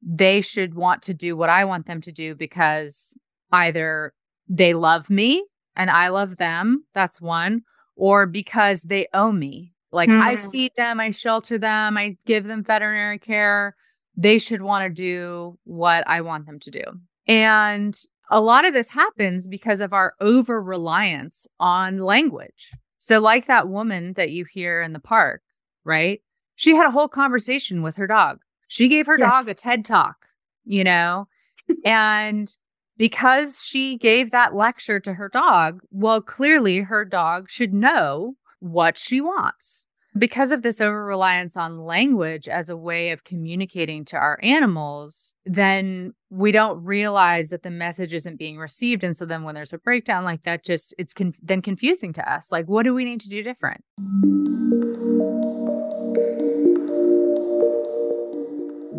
they 0.00 0.40
should 0.40 0.74
want 0.74 1.02
to 1.02 1.12
do 1.12 1.36
what 1.36 1.48
I 1.48 1.64
want 1.64 1.86
them 1.86 2.00
to 2.02 2.12
do 2.12 2.36
because 2.36 3.18
either 3.50 4.14
they 4.48 4.72
love 4.72 5.10
me 5.10 5.44
and 5.74 5.90
I 5.90 6.08
love 6.08 6.36
them. 6.36 6.84
That's 6.94 7.20
one. 7.20 7.62
Or 7.96 8.24
because 8.24 8.82
they 8.82 9.08
owe 9.12 9.32
me. 9.32 9.72
Like 9.90 10.08
mm. 10.08 10.20
I 10.20 10.36
feed 10.36 10.70
them, 10.76 11.00
I 11.00 11.10
shelter 11.10 11.58
them, 11.58 11.96
I 11.96 12.16
give 12.24 12.44
them 12.44 12.62
veterinary 12.62 13.18
care. 13.18 13.74
They 14.16 14.38
should 14.38 14.62
want 14.62 14.84
to 14.84 14.90
do 14.90 15.58
what 15.64 16.06
I 16.06 16.20
want 16.20 16.46
them 16.46 16.60
to 16.60 16.70
do. 16.70 16.84
And 17.26 17.98
a 18.30 18.40
lot 18.40 18.64
of 18.64 18.74
this 18.74 18.90
happens 18.90 19.48
because 19.48 19.80
of 19.80 19.92
our 19.92 20.14
over 20.20 20.62
reliance 20.62 21.46
on 21.60 21.98
language. 21.98 22.70
So, 22.98 23.20
like 23.20 23.46
that 23.46 23.68
woman 23.68 24.14
that 24.14 24.30
you 24.30 24.44
hear 24.44 24.82
in 24.82 24.92
the 24.92 25.00
park, 25.00 25.42
right? 25.84 26.22
She 26.56 26.74
had 26.74 26.86
a 26.86 26.90
whole 26.90 27.08
conversation 27.08 27.82
with 27.82 27.96
her 27.96 28.06
dog. 28.06 28.38
She 28.68 28.88
gave 28.88 29.06
her 29.06 29.16
yes. 29.18 29.30
dog 29.30 29.48
a 29.48 29.54
TED 29.54 29.84
talk, 29.84 30.26
you 30.64 30.82
know, 30.82 31.28
and 31.84 32.54
because 32.96 33.62
she 33.62 33.96
gave 33.98 34.30
that 34.30 34.54
lecture 34.54 34.98
to 35.00 35.14
her 35.14 35.28
dog, 35.28 35.80
well, 35.90 36.20
clearly 36.20 36.80
her 36.80 37.04
dog 37.04 37.50
should 37.50 37.74
know 37.74 38.36
what 38.60 38.96
she 38.96 39.20
wants. 39.20 39.85
Because 40.18 40.50
of 40.50 40.62
this 40.62 40.80
over 40.80 41.04
reliance 41.04 41.56
on 41.56 41.78
language 41.78 42.48
as 42.48 42.70
a 42.70 42.76
way 42.76 43.10
of 43.10 43.24
communicating 43.24 44.04
to 44.06 44.16
our 44.16 44.38
animals, 44.42 45.34
then 45.44 46.14
we 46.30 46.52
don't 46.52 46.82
realize 46.82 47.50
that 47.50 47.62
the 47.62 47.70
message 47.70 48.14
isn't 48.14 48.38
being 48.38 48.56
received. 48.56 49.04
And 49.04 49.14
so 49.16 49.26
then 49.26 49.42
when 49.42 49.54
there's 49.54 49.74
a 49.74 49.78
breakdown 49.78 50.24
like 50.24 50.42
that, 50.42 50.64
just 50.64 50.94
it's 50.96 51.12
con- 51.12 51.34
then 51.42 51.60
confusing 51.60 52.14
to 52.14 52.32
us. 52.32 52.50
Like, 52.50 52.66
what 52.66 52.84
do 52.84 52.94
we 52.94 53.04
need 53.04 53.20
to 53.22 53.28
do 53.28 53.42
different? 53.42 53.82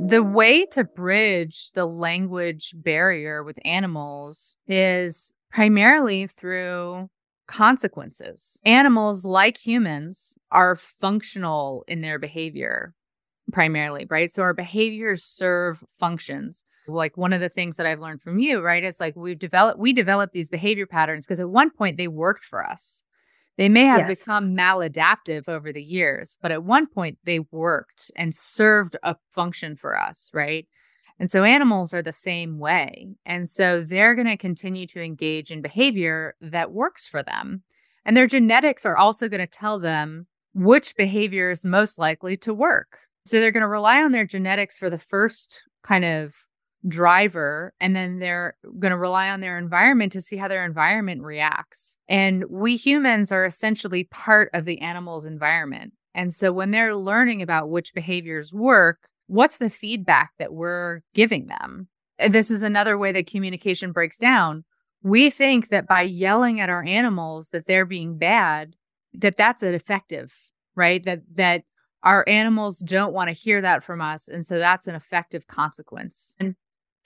The 0.09 0.24
way 0.24 0.65
to 0.67 0.83
bridge 0.83 1.71
the 1.74 1.86
language 1.86 2.74
barrier 2.75 3.43
with 3.43 3.57
animals 3.65 4.55
is 4.67 5.33
primarily 5.51 6.27
through 6.27 7.09
consequences. 7.48 8.60
Animals, 8.66 9.25
like 9.25 9.58
humans, 9.58 10.38
are 10.51 10.75
functional 10.75 11.84
in 11.88 12.01
their 12.01 12.20
behavior 12.20 12.94
primarily, 13.51 14.06
right? 14.10 14.32
So 14.32 14.44
our 14.44 14.54
behaviors 14.54 15.24
serve 15.24 15.84
functions. 16.00 16.63
Like 16.88 17.18
one 17.18 17.34
of 17.34 17.42
the 17.42 17.50
things 17.50 17.77
that 17.77 17.86
I've 17.86 18.00
learned 18.00 18.22
from 18.22 18.39
you, 18.39 18.62
right, 18.62 18.84
is 18.84 19.00
like 19.00 19.16
we've 19.16 19.39
developed 19.39 19.80
we 19.80 19.92
developed 19.92 20.34
these 20.34 20.50
behavior 20.50 20.86
patterns 20.86 21.25
because 21.25 21.39
at 21.39 21.50
one 21.50 21.70
point 21.70 21.98
they 21.98 22.08
worked 22.08 22.44
for 22.44 22.66
us. 22.66 23.04
They 23.58 23.70
may 23.70 23.86
have 23.86 24.08
yes. 24.08 24.24
become 24.24 24.56
maladaptive 24.56 25.50
over 25.50 25.74
the 25.74 25.82
years, 25.82 26.38
but 26.42 26.51
at 26.51 26.63
one 26.63 26.88
point 26.88 27.18
they 27.25 27.39
worked 27.51 28.12
and 28.16 28.34
served 28.34 28.96
a 29.04 29.16
function 29.32 29.75
for 29.75 30.00
us, 30.00 30.30
right? 30.32 30.68
And 31.19 31.31
so 31.31 31.43
animals 31.43 31.93
are 31.93 32.03
the 32.03 32.13
same 32.13 32.59
way. 32.59 33.07
And 33.25 33.50
so 33.50 33.83
they're 33.83 34.15
going 34.15 34.27
to 34.27 34.38
continue 34.38 34.86
to 34.88 35.01
engage 35.01 35.51
in 35.51 35.62
behavior 35.62 36.36
that 36.41 36.71
works 36.71 37.07
for 37.07 37.24
them. 37.24 37.63
And 38.05 38.15
their 38.15 38.27
genetics 38.27 38.86
are 38.86 38.97
also 38.97 39.27
going 39.27 39.41
to 39.41 39.47
tell 39.47 39.79
them 39.79 40.27
which 40.53 40.95
behavior 40.95 41.50
is 41.50 41.65
most 41.65 41.97
likely 41.97 42.38
to 42.38 42.53
work. 42.53 43.00
So 43.25 43.39
they're 43.39 43.51
going 43.51 43.62
to 43.62 43.67
rely 43.67 44.01
on 44.01 44.12
their 44.12 44.25
genetics 44.25 44.77
for 44.77 44.89
the 44.89 44.97
first 44.97 45.62
kind 45.83 46.05
of 46.05 46.36
driver 46.88 47.74
and 47.81 47.95
then 47.95 48.19
they're 48.19 48.55
going 48.79 48.91
to 48.91 48.97
rely 48.97 49.29
on 49.29 49.41
their 49.41 49.57
environment 49.57 50.12
to 50.13 50.21
see 50.21 50.38
how 50.38 50.47
their 50.47 50.65
environment 50.65 51.21
reacts. 51.21 51.97
And 52.07 52.45
we 52.50 52.77
humans 52.77 53.31
are 53.31 53.45
essentially 53.45 54.05
part 54.05 54.50
of 54.53 54.65
the 54.65 54.79
animal's 54.79 55.25
environment. 55.25 55.93
And 56.13 56.33
so 56.33 56.51
when 56.51 56.71
they're 56.71 56.95
learning 56.95 57.41
about 57.41 57.69
which 57.69 57.93
behaviors 57.93 58.53
work, 58.53 59.09
what's 59.27 59.57
the 59.57 59.69
feedback 59.69 60.31
that 60.39 60.53
we're 60.53 61.01
giving 61.13 61.48
them? 61.48 61.88
This 62.29 62.50
is 62.50 62.63
another 62.63 62.98
way 62.98 63.12
that 63.12 63.27
communication 63.27 63.91
breaks 63.91 64.17
down. 64.17 64.63
We 65.03 65.29
think 65.29 65.69
that 65.69 65.88
by 65.88 66.01
yelling 66.01 66.60
at 66.60 66.69
our 66.69 66.84
animals 66.84 67.50
that 67.50 67.67
they're 67.67 67.86
being 67.86 68.17
bad, 68.17 68.75
that 69.13 69.38
that's 69.38 69.63
an 69.63 69.74
effective, 69.74 70.36
right? 70.75 71.03
That 71.05 71.22
that 71.36 71.63
our 72.03 72.25
animals 72.27 72.79
don't 72.79 73.13
want 73.13 73.27
to 73.27 73.34
hear 73.34 73.62
that 73.62 73.84
from 73.84 74.01
us 74.01 74.27
and 74.27 74.46
so 74.46 74.60
that's 74.60 74.88
an 74.88 74.96
effective 74.96 75.48
consequence. 75.48 76.36
And 76.39 76.55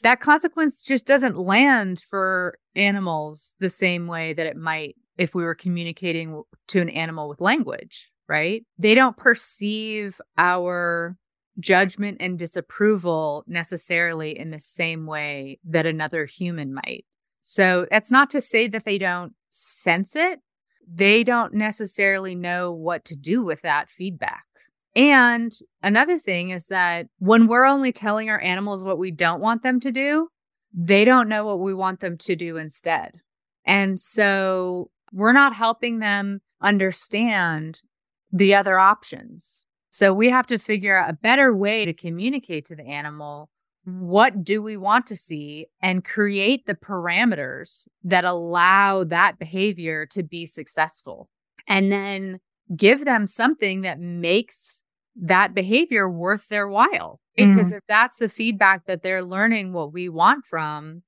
that 0.03 0.19
consequence 0.19 0.81
just 0.81 1.05
doesn't 1.05 1.37
land 1.37 1.99
for 1.99 2.57
animals 2.75 3.55
the 3.59 3.69
same 3.69 4.07
way 4.07 4.33
that 4.33 4.45
it 4.45 4.57
might 4.57 4.95
if 5.17 5.35
we 5.35 5.43
were 5.43 5.55
communicating 5.55 6.41
to 6.67 6.81
an 6.81 6.89
animal 6.89 7.29
with 7.29 7.41
language, 7.41 8.11
right? 8.27 8.63
They 8.77 8.95
don't 8.95 9.17
perceive 9.17 10.19
our 10.37 11.15
judgment 11.61 12.17
and 12.19 12.37
disapproval 12.37 13.43
necessarily 13.47 14.37
in 14.37 14.51
the 14.51 14.59
same 14.59 15.05
way 15.05 15.59
that 15.63 15.85
another 15.85 16.25
human 16.25 16.73
might. 16.73 17.05
So 17.39 17.87
that's 17.89 18.11
not 18.11 18.29
to 18.31 18.41
say 18.41 18.67
that 18.67 18.85
they 18.85 18.97
don't 18.97 19.33
sense 19.49 20.15
it. 20.15 20.39
They 20.87 21.23
don't 21.23 21.53
necessarily 21.53 22.35
know 22.35 22.71
what 22.71 23.05
to 23.05 23.15
do 23.15 23.43
with 23.43 23.61
that 23.61 23.89
feedback. 23.89 24.43
And 24.95 25.51
another 25.81 26.17
thing 26.17 26.49
is 26.49 26.67
that 26.67 27.07
when 27.19 27.47
we're 27.47 27.65
only 27.65 27.91
telling 27.91 28.29
our 28.29 28.41
animals 28.41 28.83
what 28.83 28.97
we 28.97 29.11
don't 29.11 29.41
want 29.41 29.63
them 29.63 29.79
to 29.81 29.91
do, 29.91 30.27
they 30.73 31.05
don't 31.05 31.29
know 31.29 31.45
what 31.45 31.59
we 31.59 31.73
want 31.73 31.99
them 32.01 32.17
to 32.17 32.35
do 32.35 32.57
instead. 32.57 33.15
And 33.65 33.99
so 33.99 34.89
we're 35.13 35.33
not 35.33 35.55
helping 35.55 35.99
them 35.99 36.41
understand 36.61 37.81
the 38.31 38.55
other 38.55 38.79
options. 38.79 39.65
So 39.91 40.13
we 40.13 40.29
have 40.29 40.47
to 40.47 40.57
figure 40.57 40.97
out 40.97 41.09
a 41.09 41.13
better 41.13 41.55
way 41.55 41.85
to 41.85 41.93
communicate 41.93 42.65
to 42.65 42.75
the 42.75 42.85
animal 42.85 43.49
what 43.83 44.43
do 44.43 44.61
we 44.61 44.77
want 44.77 45.05
to 45.07 45.15
see 45.15 45.67
and 45.81 46.05
create 46.05 46.65
the 46.65 46.75
parameters 46.75 47.87
that 48.03 48.23
allow 48.23 49.03
that 49.03 49.37
behavior 49.37 50.05
to 50.07 50.23
be 50.23 50.45
successful. 50.45 51.29
And 51.67 51.91
then 51.91 52.39
give 52.75 53.05
them 53.05 53.27
something 53.27 53.81
that 53.81 53.99
makes 53.99 54.81
that 55.15 55.53
behavior 55.53 56.09
worth 56.09 56.47
their 56.47 56.67
while. 56.67 57.19
Mm-hmm. 57.37 57.51
Because 57.51 57.71
if 57.71 57.83
that's 57.87 58.17
the 58.17 58.29
feedback 58.29 58.85
that 58.85 59.03
they're 59.03 59.23
learning 59.23 59.73
what 59.73 59.93
we 59.93 60.09
want 60.09 60.45
from, 60.45 61.03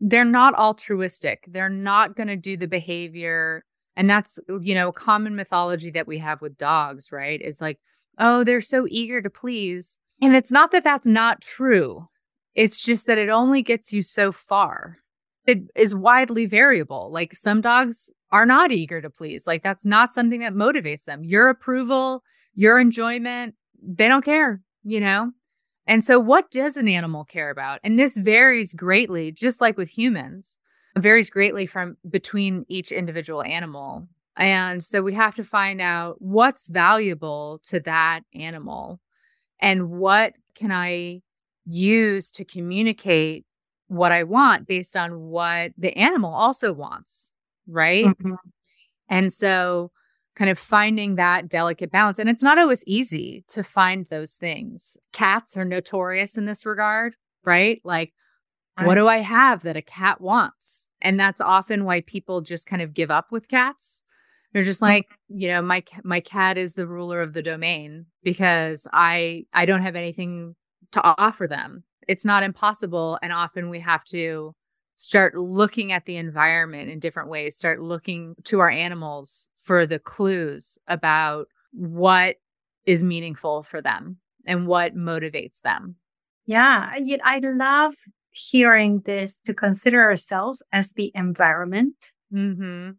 they're 0.00 0.24
not 0.24 0.54
altruistic. 0.54 1.44
They're 1.46 1.68
not 1.68 2.16
going 2.16 2.26
to 2.28 2.36
do 2.36 2.56
the 2.56 2.66
behavior. 2.66 3.64
And 3.96 4.10
that's, 4.10 4.38
you 4.60 4.74
know, 4.74 4.92
common 4.92 5.36
mythology 5.36 5.90
that 5.92 6.08
we 6.08 6.18
have 6.18 6.40
with 6.40 6.56
dogs, 6.56 7.12
right? 7.12 7.40
Is 7.40 7.60
like, 7.60 7.78
oh, 8.18 8.44
they're 8.44 8.60
so 8.60 8.86
eager 8.88 9.20
to 9.22 9.30
please. 9.30 9.98
And 10.20 10.34
it's 10.34 10.52
not 10.52 10.70
that 10.72 10.84
that's 10.84 11.06
not 11.06 11.40
true. 11.40 12.08
It's 12.54 12.84
just 12.84 13.06
that 13.06 13.18
it 13.18 13.28
only 13.28 13.62
gets 13.62 13.92
you 13.92 14.02
so 14.02 14.32
far. 14.32 14.98
It 15.46 15.58
is 15.74 15.94
widely 15.94 16.46
variable. 16.46 17.10
Like 17.12 17.34
some 17.34 17.60
dogs 17.60 18.10
are 18.30 18.46
not 18.46 18.72
eager 18.72 19.02
to 19.02 19.10
please. 19.10 19.46
Like 19.46 19.62
that's 19.62 19.84
not 19.84 20.12
something 20.12 20.40
that 20.40 20.54
motivates 20.54 21.04
them. 21.04 21.24
Your 21.24 21.48
approval, 21.48 22.22
your 22.54 22.78
enjoyment, 22.78 23.54
they 23.82 24.08
don't 24.08 24.24
care, 24.24 24.62
you 24.82 25.00
know? 25.00 25.32
And 25.86 26.02
so, 26.02 26.18
what 26.18 26.50
does 26.50 26.76
an 26.76 26.88
animal 26.88 27.24
care 27.24 27.50
about? 27.50 27.80
And 27.84 27.98
this 27.98 28.16
varies 28.16 28.72
greatly, 28.72 29.32
just 29.32 29.60
like 29.60 29.76
with 29.76 29.90
humans, 29.90 30.58
varies 30.96 31.28
greatly 31.28 31.66
from 31.66 31.96
between 32.08 32.64
each 32.68 32.90
individual 32.90 33.42
animal. 33.42 34.08
And 34.36 34.82
so, 34.82 35.02
we 35.02 35.14
have 35.14 35.34
to 35.36 35.44
find 35.44 35.80
out 35.80 36.16
what's 36.18 36.68
valuable 36.68 37.60
to 37.64 37.80
that 37.80 38.22
animal 38.34 39.00
and 39.60 39.90
what 39.90 40.34
can 40.54 40.72
I 40.72 41.22
use 41.66 42.30
to 42.32 42.44
communicate 42.44 43.46
what 43.88 44.12
I 44.12 44.24
want 44.24 44.66
based 44.66 44.96
on 44.96 45.20
what 45.20 45.72
the 45.78 45.96
animal 45.96 46.32
also 46.32 46.72
wants. 46.72 47.32
Right. 47.66 48.06
Mm-hmm. 48.06 48.34
And 49.08 49.32
so, 49.32 49.90
kind 50.34 50.50
of 50.50 50.58
finding 50.58 51.14
that 51.14 51.48
delicate 51.48 51.92
balance. 51.92 52.18
And 52.18 52.28
it's 52.28 52.42
not 52.42 52.58
always 52.58 52.84
easy 52.86 53.44
to 53.48 53.62
find 53.62 54.06
those 54.06 54.34
things. 54.34 54.96
Cats 55.12 55.56
are 55.56 55.64
notorious 55.64 56.36
in 56.36 56.46
this 56.46 56.66
regard, 56.66 57.14
right? 57.44 57.80
Like, 57.84 58.12
what 58.82 58.96
do 58.96 59.06
I 59.06 59.18
have 59.18 59.62
that 59.62 59.76
a 59.76 59.82
cat 59.82 60.20
wants? 60.20 60.88
And 61.00 61.18
that's 61.20 61.40
often 61.40 61.84
why 61.84 62.00
people 62.00 62.40
just 62.40 62.66
kind 62.66 62.82
of 62.82 62.92
give 62.92 63.10
up 63.10 63.30
with 63.30 63.46
cats. 63.46 64.02
They're 64.54 64.62
just 64.62 64.80
mm-hmm. 64.80 64.92
like, 64.92 65.08
you 65.28 65.48
know, 65.48 65.60
my 65.60 65.82
my 66.04 66.20
cat 66.20 66.56
is 66.56 66.74
the 66.74 66.86
ruler 66.86 67.20
of 67.20 67.34
the 67.34 67.42
domain 67.42 68.06
because 68.22 68.86
I 68.92 69.44
I 69.52 69.66
don't 69.66 69.82
have 69.82 69.96
anything 69.96 70.54
to 70.92 71.02
offer 71.02 71.46
them. 71.46 71.82
It's 72.08 72.24
not 72.24 72.42
impossible 72.42 73.18
and 73.20 73.32
often 73.32 73.68
we 73.68 73.80
have 73.80 74.04
to 74.04 74.54
start 74.94 75.34
looking 75.34 75.90
at 75.90 76.06
the 76.06 76.16
environment 76.16 76.88
in 76.88 77.00
different 77.00 77.28
ways, 77.28 77.56
start 77.56 77.80
looking 77.80 78.36
to 78.44 78.60
our 78.60 78.70
animals 78.70 79.48
for 79.62 79.86
the 79.86 79.98
clues 79.98 80.78
about 80.86 81.48
what 81.72 82.36
is 82.86 83.02
meaningful 83.02 83.64
for 83.64 83.82
them 83.82 84.18
and 84.46 84.68
what 84.68 84.94
motivates 84.94 85.62
them. 85.62 85.96
Yeah, 86.46 86.92
I 87.24 87.40
love 87.42 87.94
hearing 88.30 89.00
this 89.04 89.36
to 89.46 89.54
consider 89.54 90.02
ourselves 90.02 90.62
as 90.72 90.90
the 90.92 91.10
environment 91.14 92.12
mm-hmm. 92.32 92.90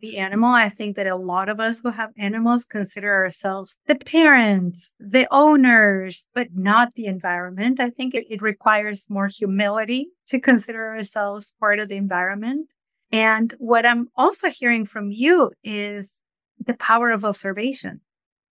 The 0.00 0.18
animal. 0.18 0.50
I 0.50 0.68
think 0.68 0.96
that 0.96 1.06
a 1.06 1.16
lot 1.16 1.48
of 1.48 1.60
us 1.60 1.80
who 1.80 1.90
have 1.90 2.10
animals 2.18 2.64
consider 2.64 3.12
ourselves 3.12 3.76
the 3.86 3.94
parents, 3.94 4.92
the 4.98 5.26
owners, 5.30 6.26
but 6.34 6.48
not 6.54 6.94
the 6.94 7.06
environment. 7.06 7.80
I 7.80 7.90
think 7.90 8.14
it, 8.14 8.26
it 8.30 8.42
requires 8.42 9.06
more 9.08 9.28
humility 9.28 10.08
to 10.28 10.40
consider 10.40 10.88
ourselves 10.94 11.54
part 11.60 11.78
of 11.78 11.88
the 11.88 11.96
environment. 11.96 12.68
And 13.12 13.54
what 13.58 13.86
I'm 13.86 14.08
also 14.16 14.50
hearing 14.50 14.84
from 14.84 15.10
you 15.10 15.52
is 15.62 16.12
the 16.64 16.74
power 16.74 17.10
of 17.10 17.24
observation, 17.24 18.00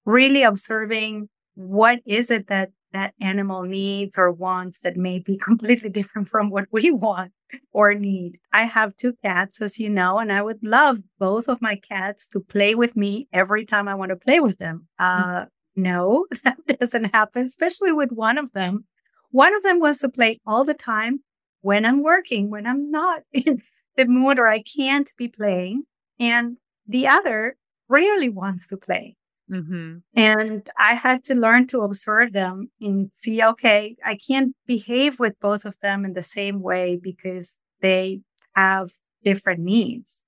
really 0.05 0.43
observing 0.43 1.29
what 1.55 2.01
is 2.05 2.31
it 2.31 2.47
that 2.47 2.71
that 2.93 3.13
animal 3.21 3.63
needs 3.63 4.17
or 4.17 4.31
wants 4.31 4.79
that 4.79 4.97
may 4.97 5.19
be 5.19 5.37
completely 5.41 5.89
different 5.89 6.27
from 6.27 6.49
what 6.49 6.67
we 6.71 6.91
want 6.91 7.31
or 7.71 7.93
need. 7.93 8.39
I 8.53 8.65
have 8.65 8.95
two 8.95 9.13
cats, 9.23 9.61
as 9.61 9.79
you 9.79 9.89
know, 9.89 10.19
and 10.19 10.31
I 10.31 10.41
would 10.41 10.59
love 10.63 10.99
both 11.19 11.47
of 11.47 11.61
my 11.61 11.75
cats 11.75 12.27
to 12.27 12.39
play 12.39 12.75
with 12.75 12.95
me 12.95 13.27
every 13.33 13.65
time 13.65 13.87
I 13.87 13.95
want 13.95 14.09
to 14.09 14.15
play 14.15 14.39
with 14.39 14.57
them. 14.57 14.87
Mm. 14.99 15.43
Uh, 15.43 15.45
no, 15.75 16.27
that 16.43 16.57
doesn't 16.79 17.13
happen, 17.13 17.45
especially 17.45 17.91
with 17.91 18.11
one 18.11 18.37
of 18.37 18.51
them. 18.53 18.85
One 19.31 19.55
of 19.55 19.63
them 19.63 19.79
wants 19.79 19.99
to 19.99 20.09
play 20.09 20.39
all 20.45 20.63
the 20.63 20.73
time 20.73 21.21
when 21.61 21.85
I'm 21.85 22.03
working, 22.03 22.49
when 22.49 22.67
I'm 22.67 22.91
not 22.91 23.23
in 23.33 23.61
the 23.95 24.05
mood 24.05 24.39
or 24.39 24.47
I 24.47 24.61
can't 24.61 25.11
be 25.17 25.27
playing. 25.27 25.83
And 26.19 26.57
the 26.87 27.07
other 27.07 27.57
rarely 27.87 28.29
wants 28.29 28.67
to 28.67 28.77
play. 28.77 29.15
Mm-hmm. 29.51 29.97
And 30.15 30.69
I 30.77 30.93
had 30.93 31.23
to 31.25 31.35
learn 31.35 31.67
to 31.67 31.81
observe 31.81 32.31
them 32.31 32.71
and 32.79 33.11
see, 33.15 33.43
okay, 33.43 33.97
I 34.05 34.15
can't 34.15 34.55
behave 34.65 35.19
with 35.19 35.39
both 35.41 35.65
of 35.65 35.75
them 35.81 36.05
in 36.05 36.13
the 36.13 36.23
same 36.23 36.61
way 36.61 36.97
because 37.01 37.55
they 37.81 38.21
have 38.55 38.91
different 39.23 39.59
needs. 39.59 40.21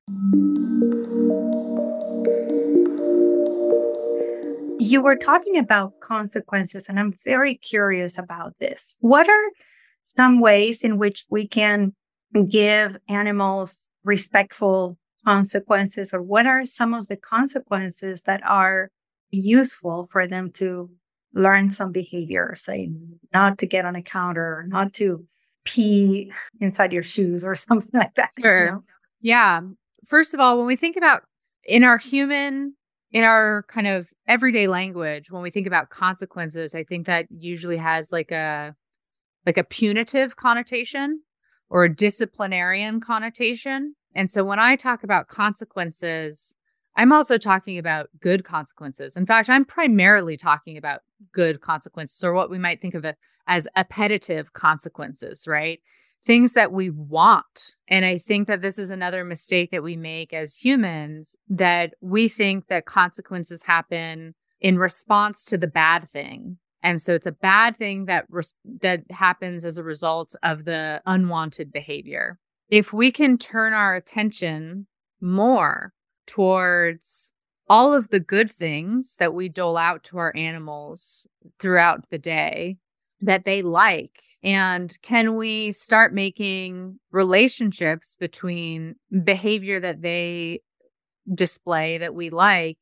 You 4.79 5.01
were 5.01 5.15
talking 5.15 5.57
about 5.57 5.99
consequences, 6.01 6.89
and 6.89 6.99
I'm 6.99 7.17
very 7.23 7.55
curious 7.55 8.17
about 8.17 8.53
this. 8.59 8.97
What 8.99 9.29
are 9.29 9.49
some 10.15 10.41
ways 10.41 10.83
in 10.83 10.97
which 10.97 11.25
we 11.29 11.47
can 11.47 11.93
give 12.49 12.97
animals 13.07 13.88
respectful 14.03 14.97
consequences 15.25 16.13
or 16.13 16.21
what 16.21 16.45
are 16.45 16.65
some 16.65 16.93
of 16.93 17.07
the 17.07 17.15
consequences 17.15 18.21
that 18.25 18.41
are 18.45 18.89
useful 19.35 20.07
for 20.11 20.27
them 20.27 20.51
to 20.51 20.89
learn 21.33 21.71
some 21.71 21.91
behavior 21.91 22.53
say 22.55 22.91
not 23.33 23.57
to 23.57 23.65
get 23.65 23.85
on 23.85 23.95
a 23.95 24.01
counter 24.01 24.65
not 24.67 24.93
to 24.93 25.25
pee 25.65 26.31
inside 26.59 26.93
your 26.93 27.03
shoes 27.03 27.43
or 27.43 27.55
something 27.55 27.91
like 27.93 28.13
that 28.15 28.31
sure. 28.39 28.65
You 28.65 28.71
know? 28.71 28.83
yeah 29.21 29.61
first 30.05 30.33
of 30.33 30.39
all 30.39 30.57
when 30.57 30.67
we 30.67 30.75
think 30.75 30.97
about 30.97 31.23
in 31.65 31.83
our 31.83 31.97
human 31.97 32.75
in 33.11 33.23
our 33.23 33.63
kind 33.67 33.87
of 33.87 34.11
everyday 34.27 34.67
language 34.67 35.31
when 35.31 35.41
we 35.41 35.49
think 35.49 35.65
about 35.65 35.89
consequences 35.89 36.75
i 36.75 36.83
think 36.83 37.07
that 37.07 37.25
usually 37.31 37.77
has 37.77 38.11
like 38.11 38.31
a 38.31 38.75
like 39.45 39.57
a 39.57 39.63
punitive 39.63 40.35
connotation 40.35 41.21
or 41.69 41.83
a 41.83 41.93
disciplinarian 41.93 43.01
connotation. 43.01 43.95
And 44.15 44.29
so 44.29 44.43
when 44.43 44.59
I 44.59 44.75
talk 44.75 45.03
about 45.03 45.27
consequences, 45.27 46.55
I'm 46.95 47.12
also 47.12 47.38
talking 47.38 47.77
about 47.77 48.10
good 48.19 48.43
consequences. 48.43 49.17
In 49.17 49.25
fact, 49.25 49.49
I'm 49.49 49.65
primarily 49.65 50.38
talking 50.38 50.77
about 50.77 51.01
good 51.32 51.62
consequences 51.62 52.23
or 52.23 52.34
what 52.34 52.49
we 52.49 52.60
might 52.60 52.82
think 52.82 52.93
of 52.93 53.06
as 53.47 53.67
appetitive 53.75 54.53
consequences, 54.53 55.47
right? 55.47 55.79
Things 56.23 56.53
that 56.53 56.71
we 56.71 56.89
want. 56.89 57.75
And 57.88 58.06
I 58.06 58.17
think 58.17 58.47
that 58.47 58.62
this 58.62 58.77
is 58.77 58.89
another 58.89 59.25
mistake 59.25 59.71
that 59.71 59.84
we 59.84 59.97
make 59.97 60.34
as 60.34 60.58
humans 60.58 61.36
that 61.49 61.93
we 61.99 62.27
think 62.27 62.67
that 62.67 62.86
consequences 62.86 63.63
happen 63.63 64.36
in 64.62 64.77
response 64.77 65.43
to 65.45 65.58
the 65.58 65.67
bad 65.67 66.08
thing 66.08 66.58
and 66.84 67.01
so 67.01 67.15
it's 67.15 67.25
a 67.25 67.32
bad 67.32 67.77
thing 67.77 68.06
that 68.06 68.25
res- 68.29 68.53
that 68.82 69.10
happens 69.10 69.63
as 69.63 69.77
a 69.77 69.84
result 69.84 70.36
of 70.43 70.65
the 70.65 71.01
unwanted 71.06 71.71
behavior. 71.71 72.38
If 72.69 72.91
we 72.91 73.12
can 73.12 73.38
turn 73.38 73.73
our 73.73 73.95
attention 73.95 74.88
more 75.21 75.93
towards 76.25 77.33
all 77.69 77.93
of 77.93 78.09
the 78.09 78.19
good 78.19 78.51
things 78.51 79.15
that 79.17 79.33
we 79.33 79.49
dole 79.49 79.77
out 79.77 80.03
to 80.03 80.17
our 80.17 80.36
animals 80.36 81.27
throughout 81.59 82.09
the 82.09 82.17
day 82.17 82.77
that 83.21 83.45
they 83.45 83.62
like 83.62 84.21
and 84.43 84.97
can 85.01 85.38
we 85.38 85.71
start 85.71 86.13
making 86.13 86.99
relationships 87.12 88.17
between 88.19 88.95
behavior 89.23 89.79
that 89.79 90.01
they 90.01 90.59
display 91.33 91.97
that 91.97 92.13
we 92.13 92.29
like 92.29 92.77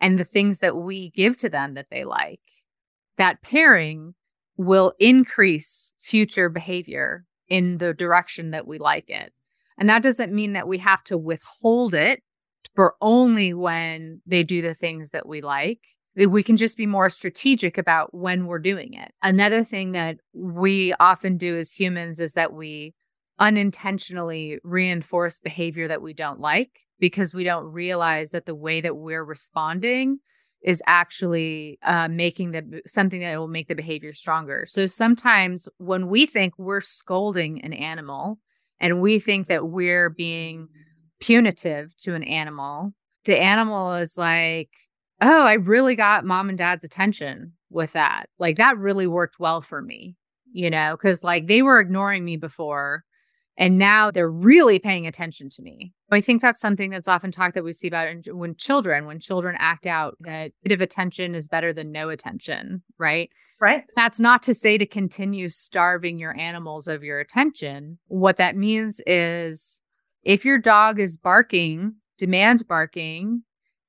and 0.00 0.18
the 0.18 0.24
things 0.24 0.58
that 0.58 0.76
we 0.76 1.10
give 1.10 1.36
to 1.36 1.48
them 1.48 1.74
that 1.74 1.86
they 1.90 2.04
like 2.04 2.40
that 3.18 3.42
pairing 3.42 4.14
will 4.56 4.92
increase 4.98 5.92
future 6.00 6.48
behavior 6.48 7.24
in 7.48 7.78
the 7.78 7.94
direction 7.94 8.50
that 8.50 8.66
we 8.66 8.78
like 8.78 9.08
it. 9.08 9.32
And 9.78 9.88
that 9.88 10.02
doesn't 10.02 10.32
mean 10.32 10.54
that 10.54 10.68
we 10.68 10.78
have 10.78 11.04
to 11.04 11.16
withhold 11.16 11.94
it 11.94 12.22
for 12.74 12.94
only 13.00 13.54
when 13.54 14.20
they 14.26 14.42
do 14.42 14.62
the 14.62 14.74
things 14.74 15.10
that 15.10 15.26
we 15.26 15.40
like. 15.40 15.80
We 16.16 16.42
can 16.42 16.56
just 16.56 16.76
be 16.76 16.86
more 16.86 17.08
strategic 17.08 17.78
about 17.78 18.12
when 18.12 18.46
we're 18.46 18.58
doing 18.58 18.94
it. 18.94 19.12
Another 19.22 19.62
thing 19.62 19.92
that 19.92 20.16
we 20.32 20.92
often 20.98 21.36
do 21.36 21.56
as 21.56 21.72
humans 21.72 22.18
is 22.18 22.32
that 22.32 22.52
we 22.52 22.94
unintentionally 23.38 24.58
reinforce 24.64 25.38
behavior 25.38 25.88
that 25.88 26.02
we 26.02 26.12
don't 26.12 26.40
like 26.40 26.70
because 26.98 27.32
we 27.32 27.44
don't 27.44 27.66
realize 27.66 28.30
that 28.30 28.46
the 28.46 28.54
way 28.54 28.80
that 28.80 28.96
we're 28.96 29.24
responding 29.24 30.18
is 30.62 30.82
actually 30.86 31.78
uh, 31.84 32.08
making 32.08 32.50
the 32.50 32.82
something 32.84 33.20
that 33.20 33.38
will 33.38 33.48
make 33.48 33.68
the 33.68 33.74
behavior 33.74 34.12
stronger. 34.12 34.66
So 34.68 34.86
sometimes 34.86 35.68
when 35.78 36.08
we 36.08 36.26
think 36.26 36.54
we're 36.58 36.80
scolding 36.80 37.62
an 37.62 37.72
animal 37.72 38.40
and 38.80 39.00
we 39.00 39.20
think 39.20 39.46
that 39.48 39.68
we're 39.68 40.10
being 40.10 40.68
punitive 41.20 41.96
to 41.98 42.14
an 42.14 42.22
animal, 42.22 42.92
the 43.24 43.38
animal 43.38 43.94
is 43.94 44.16
like, 44.16 44.70
"Oh, 45.20 45.42
I 45.44 45.54
really 45.54 45.94
got 45.96 46.24
mom 46.24 46.48
and 46.48 46.58
dad's 46.58 46.84
attention 46.84 47.54
with 47.70 47.92
that. 47.92 48.28
Like 48.38 48.56
that 48.56 48.78
really 48.78 49.06
worked 49.06 49.38
well 49.40 49.60
for 49.62 49.82
me." 49.82 50.16
You 50.52 50.70
know, 50.70 50.96
cuz 50.96 51.22
like 51.24 51.46
they 51.46 51.62
were 51.62 51.80
ignoring 51.80 52.24
me 52.24 52.36
before 52.36 53.04
and 53.58 53.76
now 53.76 54.10
they're 54.10 54.30
really 54.30 54.78
paying 54.78 55.06
attention 55.06 55.50
to 55.50 55.62
me. 55.62 55.92
I 56.12 56.20
think 56.20 56.40
that's 56.40 56.60
something 56.60 56.90
that's 56.90 57.08
often 57.08 57.32
talked 57.32 57.56
that 57.56 57.64
we 57.64 57.72
see 57.72 57.88
about 57.88 58.08
when 58.28 58.54
children, 58.54 59.04
when 59.04 59.18
children 59.18 59.56
act 59.58 59.84
out 59.84 60.16
that 60.20 60.52
bit 60.62 60.72
of 60.72 60.80
attention 60.80 61.34
is 61.34 61.48
better 61.48 61.72
than 61.72 61.90
no 61.90 62.08
attention, 62.08 62.82
right? 62.98 63.30
Right. 63.60 63.82
That's 63.96 64.20
not 64.20 64.44
to 64.44 64.54
say 64.54 64.78
to 64.78 64.86
continue 64.86 65.48
starving 65.48 66.20
your 66.20 66.38
animals 66.38 66.86
of 66.86 67.02
your 67.02 67.18
attention. 67.18 67.98
What 68.06 68.36
that 68.36 68.56
means 68.56 69.00
is 69.04 69.82
if 70.22 70.44
your 70.44 70.58
dog 70.58 71.00
is 71.00 71.16
barking, 71.16 71.94
demand 72.18 72.66
barking, 72.68 73.42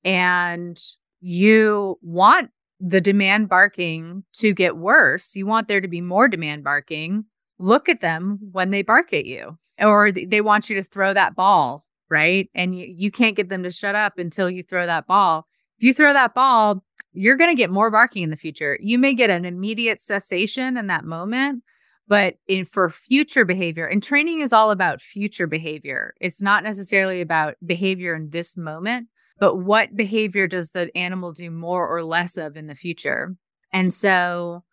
and 0.03 0.79
you 1.19 1.97
want 2.01 2.51
the 2.79 3.01
demand 3.01 3.49
barking 3.49 4.23
to 4.33 4.53
get 4.53 4.77
worse, 4.77 5.35
you 5.35 5.45
want 5.45 5.67
there 5.67 5.81
to 5.81 5.87
be 5.87 6.01
more 6.01 6.27
demand 6.27 6.63
barking. 6.63 7.25
Look 7.57 7.89
at 7.89 7.99
them 7.99 8.39
when 8.51 8.71
they 8.71 8.83
bark 8.83 9.11
at 9.11 9.25
you, 9.25 9.57
or 9.79 10.11
they 10.11 10.41
want 10.41 10.69
you 10.69 10.75
to 10.77 10.83
throw 10.83 11.13
that 11.13 11.35
ball, 11.35 11.83
right? 12.09 12.49
And 12.55 12.77
you, 12.77 12.87
you 12.87 13.11
can't 13.11 13.35
get 13.35 13.49
them 13.49 13.63
to 13.63 13.71
shut 13.71 13.95
up 13.95 14.17
until 14.17 14.49
you 14.49 14.63
throw 14.63 14.85
that 14.85 15.07
ball. 15.07 15.45
If 15.77 15.83
you 15.83 15.93
throw 15.93 16.13
that 16.13 16.33
ball, 16.33 16.83
you're 17.11 17.37
going 17.37 17.49
to 17.49 17.61
get 17.61 17.69
more 17.69 17.91
barking 17.91 18.23
in 18.23 18.29
the 18.29 18.37
future. 18.37 18.77
You 18.81 18.97
may 18.97 19.13
get 19.13 19.29
an 19.29 19.43
immediate 19.43 19.99
cessation 19.99 20.77
in 20.77 20.87
that 20.87 21.03
moment, 21.03 21.63
but 22.09 22.35
in 22.47 22.65
for 22.65 22.89
future 22.89 23.45
behavior 23.45 23.85
and 23.85 24.03
training 24.03 24.41
is 24.41 24.51
all 24.51 24.71
about 24.71 24.99
future 24.99 25.47
behavior. 25.47 26.15
It's 26.19 26.41
not 26.41 26.63
necessarily 26.63 27.21
about 27.21 27.55
behavior 27.63 28.15
in 28.15 28.31
this 28.31 28.57
moment, 28.57 29.07
but 29.39 29.57
what 29.57 29.95
behavior 29.95 30.47
does 30.47 30.71
the 30.71 30.89
animal 30.97 31.31
do 31.31 31.51
more 31.51 31.87
or 31.87 32.03
less 32.03 32.35
of 32.35 32.57
in 32.57 32.65
the 32.65 32.75
future? 32.75 33.35
And 33.71 33.93
so 33.93 34.63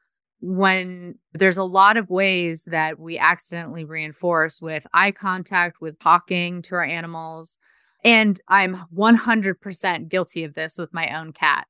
when 0.41 1.17
there's 1.35 1.59
a 1.59 1.65
lot 1.65 1.99
of 1.99 2.09
ways 2.09 2.65
that 2.71 2.99
we 2.99 3.19
accidentally 3.19 3.85
reinforce 3.85 4.61
with 4.61 4.87
eye 4.95 5.13
contact, 5.13 5.81
with 5.81 5.99
talking 5.99 6.63
to 6.63 6.75
our 6.75 6.85
animals, 6.85 7.59
and 8.03 8.41
I'm 8.49 8.85
100% 8.95 10.09
guilty 10.09 10.45
of 10.45 10.55
this 10.55 10.79
with 10.79 10.95
my 10.95 11.19
own 11.19 11.33
cat. 11.33 11.67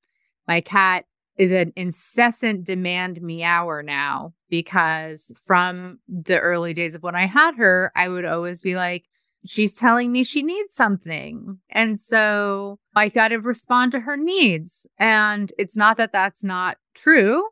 My 0.47 0.61
cat 0.61 1.07
is 1.39 1.53
an 1.53 1.73
incessant 1.77 2.65
demand 2.65 3.21
meower 3.21 3.83
now 3.83 4.33
because 4.49 5.33
from 5.47 5.99
the 6.09 6.39
early 6.39 6.73
days 6.73 6.95
of 6.95 7.03
when 7.03 7.15
I 7.15 7.27
had 7.27 7.57
her, 7.57 7.93
I 7.95 8.09
would 8.09 8.25
always 8.25 8.61
be 8.61 8.75
like, 8.75 9.05
she's 9.45 9.75
telling 9.75 10.13
me 10.13 10.25
she 10.25 10.43
needs 10.43 10.75
something. 10.75 11.59
And 11.71 12.01
so 12.01 12.79
I 12.95 13.09
got 13.09 13.29
to 13.29 13.37
respond 13.37 13.93
to 13.93 14.01
her 14.01 14.17
needs. 14.17 14.87
And 14.99 15.53
it's 15.59 15.77
not 15.77 15.97
that 15.99 16.13
that's 16.13 16.43
not 16.43 16.79
true. 16.95 17.45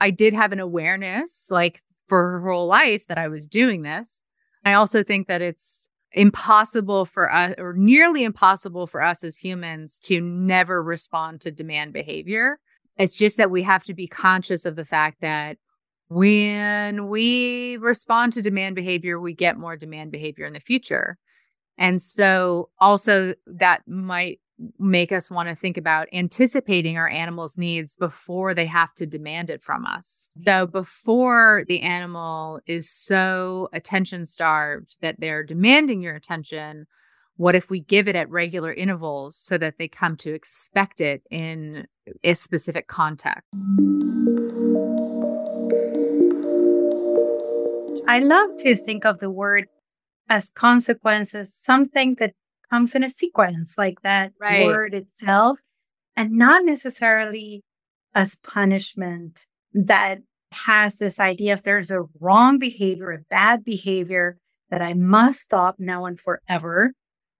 I 0.00 0.10
did 0.10 0.34
have 0.34 0.52
an 0.52 0.60
awareness, 0.60 1.48
like 1.50 1.82
for 2.08 2.32
her 2.32 2.40
whole 2.40 2.66
life, 2.66 3.06
that 3.06 3.18
I 3.18 3.28
was 3.28 3.46
doing 3.46 3.82
this. 3.82 4.22
I 4.64 4.74
also 4.74 5.02
think 5.02 5.28
that 5.28 5.42
it's 5.42 5.88
impossible 6.12 7.04
for 7.04 7.32
us, 7.32 7.54
or 7.58 7.74
nearly 7.74 8.22
impossible 8.24 8.86
for 8.86 9.02
us 9.02 9.24
as 9.24 9.38
humans, 9.38 9.98
to 10.00 10.20
never 10.20 10.82
respond 10.82 11.40
to 11.40 11.50
demand 11.50 11.92
behavior. 11.92 12.58
It's 12.96 13.18
just 13.18 13.36
that 13.36 13.50
we 13.50 13.62
have 13.62 13.84
to 13.84 13.94
be 13.94 14.06
conscious 14.06 14.64
of 14.64 14.76
the 14.76 14.84
fact 14.84 15.20
that 15.20 15.58
when 16.08 17.08
we 17.08 17.76
respond 17.78 18.34
to 18.34 18.42
demand 18.42 18.76
behavior, 18.76 19.18
we 19.18 19.34
get 19.34 19.58
more 19.58 19.76
demand 19.76 20.12
behavior 20.12 20.46
in 20.46 20.52
the 20.52 20.60
future. 20.60 21.18
And 21.76 22.00
so 22.00 22.70
also 22.78 23.34
that 23.46 23.82
might 23.88 24.40
make 24.78 25.10
us 25.10 25.30
want 25.30 25.48
to 25.48 25.56
think 25.56 25.76
about 25.76 26.06
anticipating 26.12 26.96
our 26.96 27.08
animal's 27.08 27.58
needs 27.58 27.96
before 27.96 28.54
they 28.54 28.66
have 28.66 28.94
to 28.94 29.06
demand 29.06 29.50
it 29.50 29.62
from 29.62 29.84
us. 29.84 30.30
Mm-hmm. 30.38 30.48
So 30.48 30.66
before 30.66 31.64
the 31.66 31.80
animal 31.80 32.60
is 32.66 32.88
so 32.88 33.68
attention 33.72 34.26
starved 34.26 34.98
that 35.00 35.16
they're 35.18 35.42
demanding 35.42 36.00
your 36.02 36.14
attention, 36.14 36.86
what 37.36 37.54
if 37.54 37.70
we 37.70 37.80
give 37.80 38.06
it 38.08 38.16
at 38.16 38.30
regular 38.30 38.72
intervals 38.72 39.36
so 39.36 39.58
that 39.58 39.74
they 39.78 39.88
come 39.88 40.16
to 40.16 40.32
expect 40.32 41.00
it 41.00 41.22
in 41.30 41.86
a 42.22 42.34
specific 42.34 42.86
context? 42.86 43.42
I 48.06 48.20
love 48.20 48.50
to 48.58 48.76
think 48.76 49.04
of 49.04 49.18
the 49.18 49.30
word 49.30 49.66
as 50.28 50.50
consequences, 50.50 51.54
something 51.54 52.16
that 52.16 52.32
comes 52.70 52.94
in 52.94 53.02
a 53.02 53.10
sequence, 53.10 53.76
like 53.76 54.02
that 54.02 54.32
right. 54.40 54.66
word 54.66 54.94
itself, 54.94 55.58
and 56.16 56.32
not 56.32 56.64
necessarily 56.64 57.62
as 58.14 58.36
punishment 58.36 59.46
that 59.72 60.18
has 60.52 60.96
this 60.96 61.18
idea 61.18 61.52
if 61.52 61.62
there's 61.62 61.90
a 61.90 62.04
wrong 62.20 62.58
behavior, 62.58 63.10
a 63.10 63.18
bad 63.28 63.64
behavior 63.64 64.38
that 64.70 64.80
I 64.80 64.94
must 64.94 65.40
stop 65.40 65.76
now 65.78 66.04
and 66.04 66.18
forever. 66.18 66.92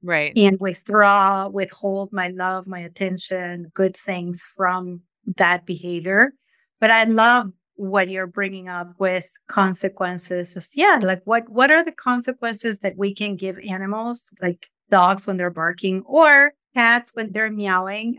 Right. 0.04 0.32
And 0.36 0.60
withdraw, 0.60 1.48
withhold 1.48 2.12
my 2.12 2.28
love, 2.28 2.66
my 2.66 2.78
attention, 2.78 3.72
good 3.74 3.96
things 3.96 4.46
from 4.54 5.00
that 5.38 5.64
behavior. 5.64 6.34
But 6.78 6.90
I 6.90 7.04
love 7.04 7.50
what 7.76 8.10
you're 8.10 8.26
bringing 8.26 8.68
up 8.68 8.92
with 8.98 9.32
consequences 9.48 10.56
of 10.56 10.68
yeah 10.74 11.00
like 11.02 11.20
what 11.24 11.48
what 11.48 11.72
are 11.72 11.82
the 11.82 11.90
consequences 11.90 12.78
that 12.78 12.96
we 12.96 13.12
can 13.12 13.34
give 13.34 13.58
animals 13.68 14.30
like 14.40 14.68
dogs 14.90 15.26
when 15.26 15.36
they're 15.36 15.50
barking 15.50 16.00
or 16.06 16.52
cats 16.74 17.10
when 17.14 17.32
they're 17.32 17.50
meowing 17.50 18.16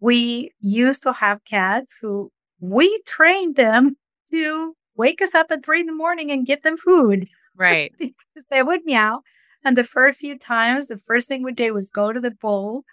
we 0.00 0.50
used 0.60 1.02
to 1.02 1.12
have 1.12 1.44
cats 1.44 1.96
who 2.00 2.30
we 2.60 3.00
trained 3.06 3.54
them 3.54 3.96
to 4.30 4.74
wake 4.96 5.22
us 5.22 5.32
up 5.32 5.46
at 5.50 5.64
three 5.64 5.80
in 5.80 5.86
the 5.86 5.92
morning 5.92 6.32
and 6.32 6.46
give 6.46 6.62
them 6.62 6.76
food 6.76 7.28
right 7.56 7.94
because 7.98 8.44
they 8.50 8.64
would 8.64 8.84
meow 8.84 9.20
and 9.64 9.76
the 9.76 9.84
first 9.84 10.20
few 10.20 10.38
times 10.38 10.86
the 10.86 11.00
first 11.06 11.28
thing 11.28 11.42
we 11.42 11.52
did 11.52 11.72
was 11.72 11.90
go 11.90 12.12
to 12.12 12.20
the 12.20 12.30
bowl 12.30 12.84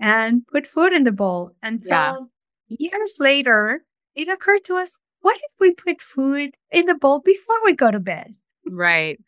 and 0.00 0.46
put 0.46 0.66
food 0.66 0.92
in 0.92 1.04
the 1.04 1.12
bowl 1.12 1.52
until 1.62 2.30
yeah. 2.68 2.90
years 2.90 3.16
later 3.18 3.84
it 4.14 4.28
occurred 4.28 4.64
to 4.64 4.76
us 4.76 4.98
what 5.24 5.36
if 5.36 5.52
we 5.58 5.72
put 5.72 6.02
food 6.02 6.50
in 6.70 6.84
the 6.84 6.94
bowl 6.94 7.18
before 7.20 7.56
we 7.64 7.72
go 7.72 7.90
to 7.90 7.98
bed? 7.98 8.36
Right. 8.66 9.18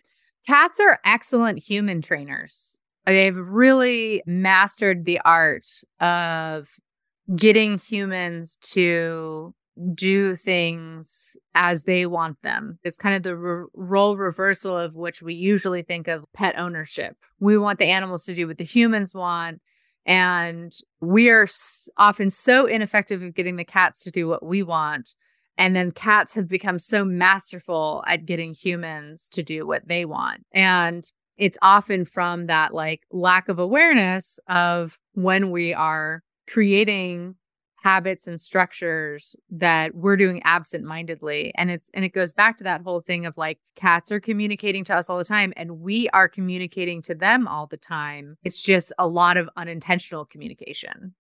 Cats 0.47 0.79
are 0.79 1.01
excellent 1.07 1.59
human 1.59 2.03
trainers. 2.03 2.79
They've 3.07 3.35
really 3.35 4.23
mastered 4.27 5.07
the 5.07 5.21
art 5.25 5.67
of 5.99 6.69
getting 7.35 7.79
humans 7.79 8.59
to 8.75 9.55
do 9.95 10.35
things 10.35 11.37
as 11.55 11.85
they 11.85 12.07
want 12.07 12.41
them. 12.43 12.79
It's 12.83 12.97
kind 12.97 13.15
of 13.15 13.23
the 13.23 13.37
re- 13.37 13.67
role 13.75 14.17
reversal 14.17 14.77
of 14.77 14.95
which 14.95 15.23
we 15.23 15.35
usually 15.35 15.83
think 15.83 16.09
of 16.09 16.25
pet 16.33 16.59
ownership. 16.59 17.17
We 17.41 17.59
want 17.59 17.79
the 17.79 17.87
animals 17.87 18.25
to 18.25 18.35
do 18.35 18.47
what 18.47 18.59
the 18.59 18.65
humans 18.65 19.15
want. 19.15 19.61
And 20.07 20.73
we 21.01 21.31
are 21.31 21.49
often 21.99 22.31
so 22.31 22.67
ineffective 22.67 23.23
at 23.23 23.35
getting 23.35 23.57
the 23.57 23.65
cats 23.65 24.05
to 24.05 24.11
do 24.11 24.29
what 24.29 24.45
we 24.45 24.62
want 24.62 25.15
and 25.59 25.75
then 25.75 25.91
cats 25.91 26.35
have 26.35 26.49
become 26.49 26.79
so 26.79 27.05
masterful 27.05 28.05
at 28.07 28.27
getting 28.27 28.55
humans 28.55 29.29
to 29.31 29.43
do 29.43 29.67
what 29.67 29.89
they 29.89 30.05
want. 30.05 30.45
And 30.53 31.05
it's 31.37 31.59
often 31.62 32.05
from 32.05 32.47
that 32.47 32.75
like 32.75 33.03
lack 33.11 33.49
of 33.49 33.59
awareness 33.59 34.39
of 34.49 34.99
when 35.12 35.51
we 35.51 35.73
are 35.73 36.23
creating 36.49 37.37
habits 37.87 38.27
and 38.27 38.40
structures 38.40 39.37
that 39.49 39.94
we're 39.94 40.16
doing 40.16 40.40
absent-mindedly 40.42 41.53
and 41.57 41.70
it's 41.70 41.88
and 41.94 42.05
it 42.05 42.09
goes 42.09 42.35
back 42.35 42.57
to 42.57 42.64
that 42.64 42.81
whole 42.83 43.01
thing 43.01 43.27
of 43.27 43.37
like 43.37 43.59
cats 43.77 44.11
are 44.11 44.18
communicating 44.18 44.83
to 44.83 44.92
us 44.92 45.09
all 45.09 45.18
the 45.18 45.25
time 45.25 45.53
and 45.57 45.79
we 45.79 46.09
are 46.09 46.29
communicating 46.29 47.01
to 47.01 47.14
them 47.14 47.46
all 47.46 47.68
the 47.68 47.77
time 47.77 48.37
it's 48.42 48.61
just 48.61 48.92
a 48.99 49.07
lot 49.07 49.37
of 49.37 49.49
unintentional 49.57 50.25
communication 50.25 51.14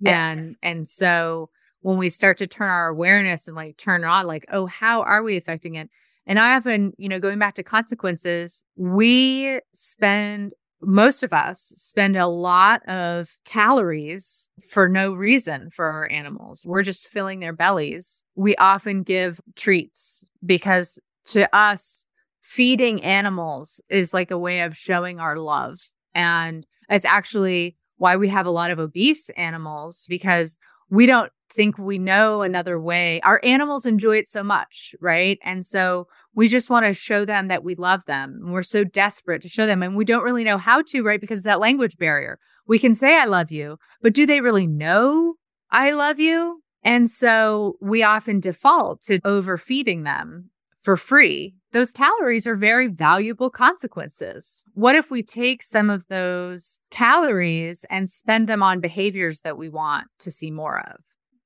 yes. 0.00 0.38
and 0.38 0.56
and 0.62 0.88
so 0.88 1.50
when 1.86 1.98
we 1.98 2.08
start 2.08 2.38
to 2.38 2.48
turn 2.48 2.68
our 2.68 2.88
awareness 2.88 3.46
and 3.46 3.56
like 3.56 3.76
turn 3.76 4.02
on, 4.02 4.26
like, 4.26 4.44
oh, 4.50 4.66
how 4.66 5.02
are 5.02 5.22
we 5.22 5.36
affecting 5.36 5.76
it? 5.76 5.88
And 6.26 6.36
I 6.36 6.56
often, 6.56 6.92
you 6.98 7.08
know, 7.08 7.20
going 7.20 7.38
back 7.38 7.54
to 7.54 7.62
consequences, 7.62 8.64
we 8.74 9.60
spend 9.72 10.52
most 10.82 11.22
of 11.22 11.32
us 11.32 11.72
spend 11.76 12.16
a 12.16 12.26
lot 12.26 12.86
of 12.88 13.28
calories 13.44 14.48
for 14.70 14.88
no 14.88 15.14
reason 15.14 15.70
for 15.70 15.86
our 15.86 16.10
animals. 16.10 16.64
We're 16.66 16.82
just 16.82 17.08
filling 17.08 17.40
their 17.40 17.52
bellies. 17.52 18.22
We 18.34 18.56
often 18.56 19.02
give 19.02 19.40
treats 19.56 20.24
because 20.44 20.98
to 21.26 21.54
us, 21.54 22.06
feeding 22.42 23.02
animals 23.02 23.80
is 23.88 24.14
like 24.14 24.30
a 24.30 24.38
way 24.38 24.60
of 24.60 24.76
showing 24.76 25.18
our 25.18 25.36
love. 25.36 25.78
And 26.14 26.64
it's 26.88 27.04
actually 27.04 27.76
why 27.96 28.16
we 28.16 28.28
have 28.28 28.46
a 28.46 28.50
lot 28.50 28.70
of 28.70 28.78
obese 28.78 29.30
animals 29.30 30.06
because 30.08 30.56
we 30.88 31.06
don't 31.06 31.32
think 31.50 31.78
we 31.78 31.98
know 31.98 32.42
another 32.42 32.80
way. 32.80 33.20
Our 33.22 33.40
animals 33.42 33.86
enjoy 33.86 34.16
it 34.18 34.28
so 34.28 34.42
much, 34.42 34.94
right? 35.00 35.38
And 35.42 35.64
so 35.64 36.08
we 36.34 36.48
just 36.48 36.70
want 36.70 36.86
to 36.86 36.94
show 36.94 37.24
them 37.24 37.48
that 37.48 37.64
we 37.64 37.74
love 37.74 38.04
them. 38.06 38.40
And 38.42 38.52
we're 38.52 38.62
so 38.62 38.84
desperate 38.84 39.42
to 39.42 39.48
show 39.48 39.66
them. 39.66 39.82
And 39.82 39.96
we 39.96 40.04
don't 40.04 40.24
really 40.24 40.44
know 40.44 40.58
how 40.58 40.82
to, 40.88 41.02
right? 41.02 41.20
Because 41.20 41.42
that 41.42 41.60
language 41.60 41.96
barrier. 41.98 42.38
We 42.66 42.78
can 42.78 42.94
say, 42.94 43.16
I 43.16 43.26
love 43.26 43.52
you, 43.52 43.78
but 44.02 44.12
do 44.12 44.26
they 44.26 44.40
really 44.40 44.66
know 44.66 45.34
I 45.70 45.92
love 45.92 46.18
you? 46.18 46.62
And 46.82 47.08
so 47.08 47.76
we 47.80 48.02
often 48.02 48.40
default 48.40 49.02
to 49.02 49.20
overfeeding 49.24 50.02
them 50.02 50.50
for 50.80 50.96
free. 50.96 51.56
Those 51.72 51.90
calories 51.90 52.46
are 52.46 52.54
very 52.54 52.86
valuable 52.86 53.50
consequences. 53.50 54.64
What 54.74 54.94
if 54.94 55.10
we 55.10 55.22
take 55.22 55.62
some 55.62 55.90
of 55.90 56.06
those 56.08 56.80
calories 56.90 57.84
and 57.90 58.08
spend 58.08 58.48
them 58.48 58.62
on 58.62 58.80
behaviors 58.80 59.40
that 59.40 59.58
we 59.58 59.68
want 59.68 60.06
to 60.20 60.30
see 60.30 60.50
more 60.50 60.78
of? 60.78 61.00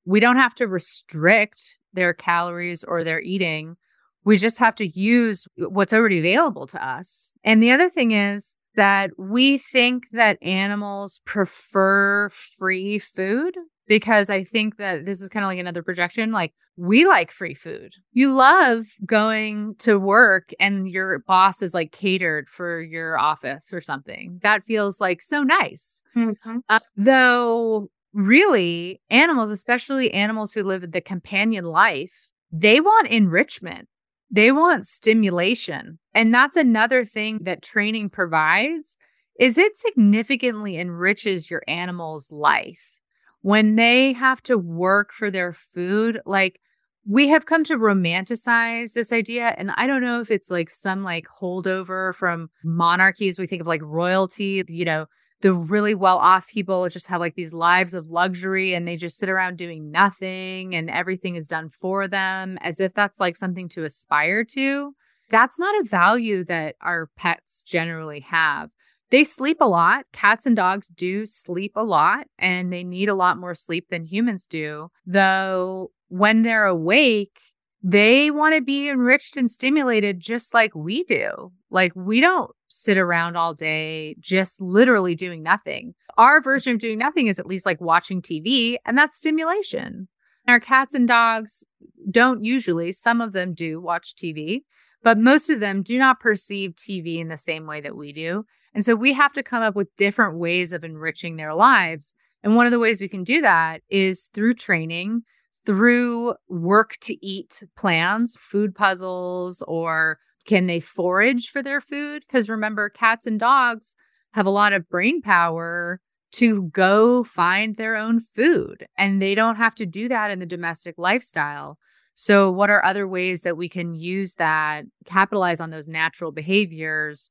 We 0.04 0.20
don't 0.20 0.36
have 0.36 0.54
to 0.56 0.66
restrict 0.66 1.78
their 1.92 2.12
calories 2.12 2.84
or 2.84 3.04
their 3.04 3.20
eating. 3.20 3.76
We 4.24 4.36
just 4.36 4.58
have 4.58 4.74
to 4.76 4.86
use 4.86 5.46
what's 5.56 5.92
already 5.92 6.18
available 6.18 6.66
to 6.68 6.86
us. 6.86 7.32
And 7.42 7.62
the 7.62 7.70
other 7.70 7.88
thing 7.88 8.12
is 8.12 8.56
that 8.76 9.10
we 9.18 9.58
think 9.58 10.04
that 10.12 10.42
animals 10.42 11.20
prefer 11.24 12.28
free 12.30 12.98
food 12.98 13.56
because 13.88 14.30
I 14.30 14.44
think 14.44 14.76
that 14.76 15.04
this 15.04 15.20
is 15.20 15.28
kind 15.28 15.44
of 15.44 15.48
like 15.48 15.58
another 15.58 15.82
projection. 15.82 16.30
Like, 16.30 16.54
we 16.76 17.06
like 17.06 17.30
free 17.30 17.54
food. 17.54 17.92
You 18.12 18.32
love 18.32 18.84
going 19.04 19.74
to 19.80 19.98
work 19.98 20.50
and 20.58 20.88
your 20.88 21.18
boss 21.26 21.60
is 21.60 21.74
like 21.74 21.92
catered 21.92 22.48
for 22.48 22.80
your 22.80 23.18
office 23.18 23.72
or 23.72 23.80
something. 23.80 24.38
That 24.42 24.64
feels 24.64 25.00
like 25.00 25.20
so 25.20 25.42
nice. 25.42 26.02
Mm-hmm. 26.16 26.58
Uh, 26.68 26.78
though, 26.96 27.90
really, 28.12 29.00
animals, 29.10 29.50
especially 29.50 30.12
animals 30.12 30.52
who 30.52 30.62
live 30.62 30.90
the 30.90 31.00
companion 31.00 31.64
life, 31.64 32.32
they 32.52 32.80
want 32.80 33.08
enrichment. 33.08 33.88
They 34.30 34.52
want 34.52 34.86
stimulation. 34.86 35.98
And 36.14 36.32
that's 36.32 36.56
another 36.56 37.04
thing 37.04 37.40
that 37.42 37.62
training 37.62 38.10
provides 38.10 38.96
is 39.38 39.56
it 39.56 39.76
significantly 39.76 40.78
enriches 40.78 41.50
your 41.50 41.62
animal's 41.66 42.30
life 42.30 43.00
when 43.42 43.76
they 43.76 44.12
have 44.12 44.42
to 44.42 44.58
work 44.58 45.12
for 45.12 45.30
their 45.30 45.52
food, 45.52 46.20
like 46.26 46.60
we 47.06 47.28
have 47.28 47.46
come 47.46 47.64
to 47.64 47.78
romanticize 47.78 48.92
this 48.92 49.12
idea. 49.12 49.54
And 49.56 49.70
I 49.76 49.86
don't 49.86 50.02
know 50.02 50.20
if 50.20 50.30
it's 50.30 50.50
like 50.50 50.68
some 50.68 51.02
like 51.02 51.26
holdover 51.40 52.14
from 52.14 52.50
monarchies. 52.62 53.38
We 53.38 53.46
think 53.46 53.62
of 53.62 53.66
like 53.66 53.80
royalty, 53.82 54.62
you 54.68 54.84
know, 54.84 55.06
the 55.40 55.54
really 55.54 55.94
well 55.94 56.18
off 56.18 56.48
people 56.48 56.88
just 56.88 57.08
have 57.08 57.20
like 57.20 57.34
these 57.34 57.54
lives 57.54 57.94
of 57.94 58.08
luxury 58.08 58.74
and 58.74 58.86
they 58.86 58.96
just 58.96 59.18
sit 59.18 59.28
around 59.28 59.56
doing 59.56 59.90
nothing 59.90 60.74
and 60.74 60.90
everything 60.90 61.36
is 61.36 61.46
done 61.46 61.70
for 61.70 62.06
them 62.06 62.58
as 62.60 62.80
if 62.80 62.92
that's 62.92 63.20
like 63.20 63.36
something 63.36 63.68
to 63.70 63.84
aspire 63.84 64.44
to. 64.44 64.94
That's 65.30 65.58
not 65.58 65.80
a 65.80 65.88
value 65.88 66.44
that 66.44 66.74
our 66.82 67.08
pets 67.16 67.62
generally 67.62 68.20
have 68.20 68.70
they 69.10 69.24
sleep 69.24 69.58
a 69.60 69.68
lot. 69.68 70.06
Cats 70.12 70.46
and 70.46 70.56
dogs 70.56 70.88
do 70.88 71.26
sleep 71.26 71.72
a 71.76 71.84
lot 71.84 72.26
and 72.38 72.72
they 72.72 72.84
need 72.84 73.08
a 73.08 73.14
lot 73.14 73.38
more 73.38 73.54
sleep 73.54 73.88
than 73.90 74.04
humans 74.04 74.46
do. 74.46 74.88
Though 75.04 75.90
when 76.08 76.42
they're 76.42 76.66
awake, 76.66 77.38
they 77.82 78.30
want 78.30 78.54
to 78.54 78.60
be 78.60 78.88
enriched 78.88 79.36
and 79.36 79.50
stimulated 79.50 80.20
just 80.20 80.54
like 80.54 80.74
we 80.74 81.02
do. 81.04 81.52
Like 81.70 81.92
we 81.94 82.20
don't 82.20 82.50
sit 82.70 82.96
around 82.96 83.36
all 83.36 83.52
day 83.52 84.14
just 84.20 84.60
literally 84.60 85.14
doing 85.14 85.42
nothing. 85.42 85.92
Our 86.16 86.40
version 86.40 86.74
of 86.74 86.78
doing 86.78 86.98
nothing 86.98 87.26
is 87.26 87.38
at 87.38 87.46
least 87.46 87.66
like 87.66 87.80
watching 87.80 88.22
TV, 88.22 88.76
and 88.86 88.96
that's 88.96 89.18
stimulation. 89.18 90.08
Our 90.48 90.60
cats 90.60 90.94
and 90.94 91.06
dogs 91.06 91.64
don't 92.10 92.42
usually, 92.42 92.92
some 92.92 93.20
of 93.20 93.32
them 93.32 93.54
do 93.54 93.80
watch 93.80 94.14
TV, 94.14 94.62
but 95.02 95.18
most 95.18 95.50
of 95.50 95.60
them 95.60 95.82
do 95.82 95.98
not 95.98 96.20
perceive 96.20 96.72
TV 96.72 97.18
in 97.18 97.28
the 97.28 97.36
same 97.36 97.66
way 97.66 97.80
that 97.80 97.96
we 97.96 98.12
do. 98.12 98.44
And 98.72 98.84
so 98.84 98.94
we 98.94 99.12
have 99.14 99.32
to 99.32 99.42
come 99.42 99.62
up 99.62 99.74
with 99.74 99.94
different 99.96 100.38
ways 100.38 100.72
of 100.72 100.84
enriching 100.84 101.36
their 101.36 101.54
lives. 101.54 102.14
And 102.42 102.54
one 102.54 102.66
of 102.66 102.72
the 102.72 102.78
ways 102.78 103.00
we 103.00 103.08
can 103.08 103.24
do 103.24 103.40
that 103.40 103.82
is 103.90 104.30
through 104.32 104.54
training, 104.54 105.22
through 105.66 106.34
work 106.48 106.96
to 107.02 107.26
eat 107.26 107.62
plans, 107.76 108.36
food 108.38 108.74
puzzles, 108.74 109.62
or 109.66 110.18
can 110.46 110.66
they 110.66 110.80
forage 110.80 111.48
for 111.48 111.62
their 111.62 111.80
food? 111.80 112.24
Because 112.26 112.48
remember, 112.48 112.88
cats 112.88 113.26
and 113.26 113.38
dogs 113.38 113.94
have 114.32 114.46
a 114.46 114.50
lot 114.50 114.72
of 114.72 114.88
brain 114.88 115.20
power 115.22 116.00
to 116.32 116.62
go 116.72 117.24
find 117.24 117.76
their 117.76 117.96
own 117.96 118.20
food, 118.20 118.86
and 118.96 119.20
they 119.20 119.34
don't 119.34 119.56
have 119.56 119.74
to 119.76 119.86
do 119.86 120.08
that 120.08 120.30
in 120.30 120.38
the 120.38 120.46
domestic 120.46 120.94
lifestyle. 120.96 121.78
So, 122.14 122.50
what 122.50 122.70
are 122.70 122.84
other 122.84 123.08
ways 123.08 123.42
that 123.42 123.56
we 123.56 123.68
can 123.68 123.94
use 123.94 124.36
that, 124.36 124.84
capitalize 125.06 125.60
on 125.60 125.70
those 125.70 125.88
natural 125.88 126.32
behaviors 126.32 127.30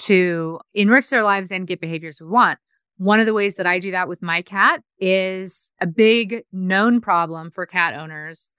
to 0.00 0.58
enrich 0.74 1.10
their 1.10 1.22
lives 1.22 1.52
and 1.52 1.66
get 1.66 1.80
behaviors 1.80 2.20
we 2.20 2.26
want. 2.26 2.58
One 2.96 3.20
of 3.20 3.26
the 3.26 3.34
ways 3.34 3.56
that 3.56 3.66
I 3.66 3.78
do 3.78 3.92
that 3.92 4.08
with 4.08 4.22
my 4.22 4.42
cat 4.42 4.82
is 4.98 5.70
a 5.80 5.86
big 5.86 6.42
known 6.52 7.00
problem 7.00 7.50
for 7.50 7.66
cat 7.66 7.94
owners 7.94 8.50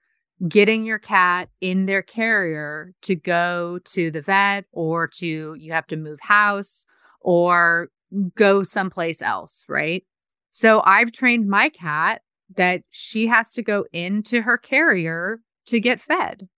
getting 0.48 0.84
your 0.84 0.98
cat 0.98 1.48
in 1.60 1.86
their 1.86 2.02
carrier 2.02 2.92
to 3.02 3.14
go 3.14 3.78
to 3.84 4.10
the 4.10 4.20
vet 4.20 4.64
or 4.72 5.06
to 5.06 5.54
you 5.58 5.72
have 5.72 5.86
to 5.86 5.96
move 5.96 6.18
house 6.20 6.84
or 7.20 7.88
go 8.34 8.62
someplace 8.62 9.22
else, 9.22 9.64
right? 9.68 10.04
So 10.50 10.82
I've 10.84 11.12
trained 11.12 11.48
my 11.48 11.68
cat 11.68 12.22
that 12.56 12.82
she 12.90 13.26
has 13.28 13.52
to 13.54 13.62
go 13.62 13.86
into 13.92 14.42
her 14.42 14.58
carrier 14.58 15.40
to 15.66 15.80
get 15.80 16.00
fed. 16.00 16.48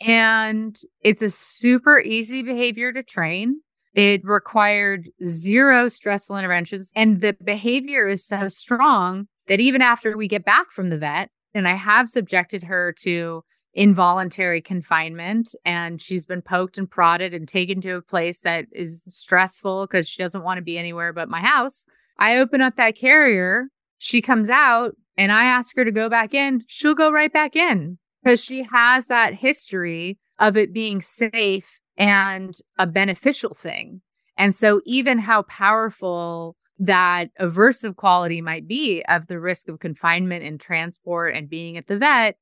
And 0.00 0.76
it's 1.00 1.22
a 1.22 1.30
super 1.30 2.00
easy 2.00 2.42
behavior 2.42 2.92
to 2.92 3.02
train. 3.02 3.60
It 3.94 4.22
required 4.24 5.08
zero 5.24 5.88
stressful 5.88 6.36
interventions. 6.36 6.90
And 6.96 7.20
the 7.20 7.36
behavior 7.44 8.08
is 8.08 8.26
so 8.26 8.48
strong 8.48 9.28
that 9.46 9.60
even 9.60 9.82
after 9.82 10.16
we 10.16 10.26
get 10.26 10.44
back 10.44 10.72
from 10.72 10.90
the 10.90 10.98
vet, 10.98 11.30
and 11.54 11.68
I 11.68 11.74
have 11.74 12.08
subjected 12.08 12.64
her 12.64 12.92
to 13.00 13.44
involuntary 13.74 14.60
confinement 14.60 15.54
and 15.64 16.00
she's 16.00 16.24
been 16.24 16.42
poked 16.42 16.78
and 16.78 16.88
prodded 16.88 17.34
and 17.34 17.48
taken 17.48 17.80
to 17.80 17.96
a 17.96 18.02
place 18.02 18.40
that 18.40 18.66
is 18.72 19.02
stressful 19.08 19.86
because 19.86 20.08
she 20.08 20.22
doesn't 20.22 20.44
want 20.44 20.58
to 20.58 20.62
be 20.62 20.78
anywhere 20.78 21.12
but 21.12 21.28
my 21.28 21.40
house. 21.40 21.84
I 22.18 22.36
open 22.36 22.60
up 22.60 22.76
that 22.76 22.96
carrier, 22.96 23.68
she 23.98 24.22
comes 24.22 24.48
out, 24.48 24.94
and 25.16 25.32
I 25.32 25.44
ask 25.44 25.76
her 25.76 25.84
to 25.84 25.90
go 25.90 26.08
back 26.08 26.34
in. 26.34 26.62
She'll 26.66 26.94
go 26.94 27.10
right 27.10 27.32
back 27.32 27.56
in 27.56 27.98
because 28.22 28.42
she 28.44 28.62
has 28.62 29.08
that 29.08 29.34
history 29.34 30.18
of 30.38 30.56
it 30.56 30.72
being 30.72 31.00
safe 31.00 31.80
and 31.96 32.54
a 32.78 32.86
beneficial 32.86 33.54
thing. 33.54 34.02
And 34.36 34.54
so, 34.54 34.80
even 34.84 35.18
how 35.18 35.42
powerful 35.42 36.56
that 36.78 37.30
aversive 37.40 37.96
quality 37.96 38.40
might 38.40 38.66
be 38.66 39.02
of 39.08 39.26
the 39.26 39.38
risk 39.38 39.68
of 39.68 39.78
confinement 39.78 40.44
and 40.44 40.60
transport 40.60 41.34
and 41.34 41.48
being 41.48 41.76
at 41.76 41.86
the 41.86 41.98
vet 41.98 42.36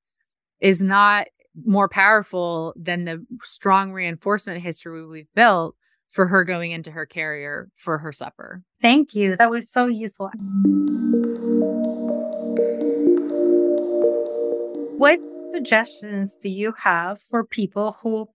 is 0.61 0.83
not 0.83 1.27
more 1.65 1.89
powerful 1.89 2.73
than 2.77 3.05
the 3.05 3.25
strong 3.43 3.93
reinforcement 3.93 4.63
history 4.63 5.07
we've 5.07 5.33
built 5.35 5.77
for 6.11 6.27
her 6.27 6.45
going 6.45 6.73
into 6.73 6.91
her 6.91 7.07
carrier 7.07 7.69
for 7.75 7.99
her 7.99 8.13
supper. 8.13 8.63
Thank 8.81 9.15
you. 9.15 9.37
That 9.37 9.51
was 9.51 9.71
so 9.71 9.87
useful. 9.87 10.31
What 14.99 15.19
suggestions 15.47 16.37
do 16.37 16.49
you 16.49 16.73
have 16.79 17.21
for 17.21 17.45
people 17.45 17.97
who 18.03 18.29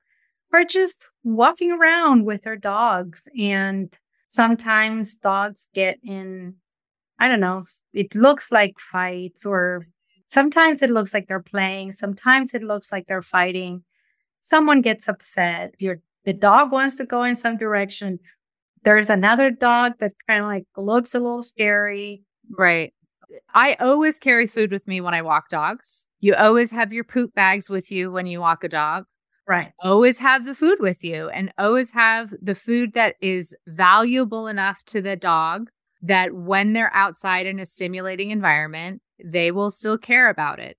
are 0.54 0.64
just 0.64 1.08
walking 1.24 1.72
around 1.72 2.26
with 2.26 2.44
their 2.44 2.56
dogs. 2.56 3.28
And 3.38 3.98
sometimes 4.30 5.18
dogs 5.18 5.68
get 5.74 6.00
in, 6.04 6.56
I 7.20 7.28
don't 7.28 7.40
know, 7.40 7.63
it 7.94 8.13
looks 8.16 8.52
like 8.52 8.80
fights, 8.80 9.46
or 9.46 9.88
sometimes 10.28 10.82
it 10.82 10.90
looks 10.90 11.13
like 11.13 11.28
they're 11.28 11.40
playing, 11.42 11.92
sometimes 11.92 12.54
it 12.54 12.63
looks 12.63 12.92
like 12.92 13.08
they're 13.08 13.22
fighting. 13.22 13.84
Someone 14.42 14.82
gets 14.82 15.10
upset. 15.10 15.74
Your 15.80 16.00
the 16.24 16.34
dog 16.34 16.72
wants 16.72 16.96
to 16.98 17.06
go 17.06 17.24
in 17.24 17.36
some 17.36 17.58
direction. 17.58 18.20
There's 18.84 19.10
another 19.10 19.50
dog 19.52 19.94
that 20.00 20.13
kind 20.28 20.42
of 20.42 20.48
like 20.48 20.66
looks 20.78 21.16
a 21.16 21.20
little 21.20 21.44
scary. 21.44 22.24
Right. 22.50 22.94
I 23.54 23.74
always 23.80 24.20
carry 24.20 24.48
food 24.48 24.72
with 24.72 24.88
me 24.88 25.02
when 25.02 25.13
I 25.13 25.22
walk 25.22 25.50
dogs. 25.50 26.08
You 26.20 26.36
always 26.36 26.72
have 26.72 26.94
your 26.94 27.04
poop 27.04 27.34
bags 27.34 27.70
with 27.70 27.92
you 27.92 28.12
when 28.12 28.26
you 28.26 28.40
walk 28.40 28.63
a 28.63 28.70
dog. 28.70 29.06
Right. 29.48 29.72
Always 29.80 30.20
have 30.20 30.46
the 30.46 30.54
food 30.56 30.80
with 30.80 31.04
you 31.04 31.30
and 31.30 31.54
always 31.58 31.94
have 31.94 32.34
the 32.42 32.56
food 32.56 32.94
that 32.94 33.16
is 33.22 33.56
valuable 33.66 34.48
enough 34.48 34.84
to 34.88 35.02
the 35.02 35.16
dog 35.16 35.70
that 36.02 36.34
when 36.34 36.74
they're 36.74 36.94
outside 36.94 37.46
in 37.46 37.60
a 37.60 37.66
stimulating 37.66 38.32
environment, 38.32 39.02
they 39.24 39.52
will 39.52 39.70
still 39.70 39.98
care 39.98 40.30
about 40.30 40.60
it. 40.60 40.78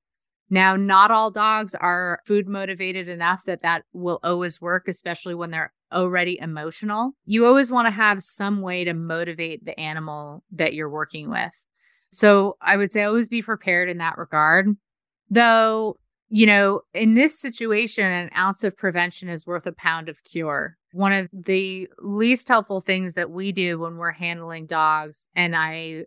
Now, 0.50 0.76
not 0.76 1.10
all 1.10 1.30
dogs 1.30 1.74
are 1.74 2.20
food 2.26 2.46
motivated 2.46 3.08
enough 3.08 3.44
that 3.44 3.62
that 3.62 3.84
will 3.92 4.20
always 4.22 4.60
work, 4.60 4.86
especially 4.86 5.34
when 5.34 5.50
they're 5.50 5.72
already 5.92 6.38
emotional. 6.38 7.12
You 7.24 7.46
always 7.46 7.70
want 7.70 7.86
to 7.86 7.90
have 7.90 8.22
some 8.22 8.60
way 8.60 8.84
to 8.84 8.92
motivate 8.92 9.64
the 9.64 9.78
animal 9.78 10.44
that 10.52 10.74
you're 10.74 10.90
working 10.90 11.30
with. 11.30 11.66
So 12.10 12.56
I 12.60 12.76
would 12.76 12.92
say 12.92 13.04
always 13.04 13.28
be 13.28 13.42
prepared 13.42 13.88
in 13.88 13.98
that 13.98 14.18
regard. 14.18 14.68
Though 15.30 15.96
you 16.28 16.46
know, 16.46 16.82
in 16.92 17.14
this 17.14 17.38
situation, 17.38 18.04
an 18.04 18.30
ounce 18.36 18.64
of 18.64 18.76
prevention 18.76 19.28
is 19.28 19.46
worth 19.46 19.66
a 19.66 19.72
pound 19.72 20.08
of 20.08 20.24
cure. 20.24 20.76
One 20.92 21.12
of 21.12 21.28
the 21.32 21.88
least 22.00 22.48
helpful 22.48 22.80
things 22.80 23.14
that 23.14 23.30
we 23.30 23.52
do 23.52 23.78
when 23.78 23.96
we're 23.96 24.12
handling 24.12 24.66
dogs, 24.66 25.28
and 25.34 25.56
I 25.56 26.04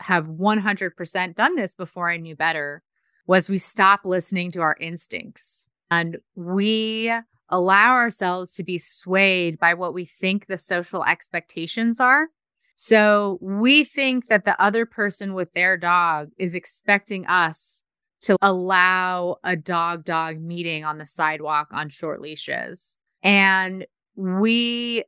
have 0.00 0.26
100% 0.26 1.34
done 1.34 1.56
this 1.56 1.76
before 1.76 2.10
I 2.10 2.16
knew 2.16 2.34
better, 2.34 2.82
was 3.26 3.48
we 3.48 3.58
stop 3.58 4.00
listening 4.04 4.50
to 4.52 4.60
our 4.60 4.76
instincts 4.80 5.68
and 5.90 6.18
we 6.34 7.12
allow 7.48 7.92
ourselves 7.92 8.54
to 8.54 8.64
be 8.64 8.78
swayed 8.78 9.58
by 9.58 9.74
what 9.74 9.92
we 9.92 10.04
think 10.04 10.46
the 10.46 10.58
social 10.58 11.04
expectations 11.04 12.00
are. 12.00 12.28
So 12.76 13.38
we 13.42 13.84
think 13.84 14.28
that 14.28 14.44
the 14.44 14.60
other 14.60 14.86
person 14.86 15.34
with 15.34 15.52
their 15.52 15.76
dog 15.76 16.30
is 16.38 16.54
expecting 16.54 17.26
us 17.26 17.82
to 18.22 18.36
allow 18.42 19.36
a 19.44 19.56
dog 19.56 20.04
dog 20.04 20.40
meeting 20.40 20.84
on 20.84 20.98
the 20.98 21.06
sidewalk 21.06 21.68
on 21.72 21.88
short 21.88 22.20
leashes. 22.20 22.98
And 23.22 23.86
we, 24.16 25.04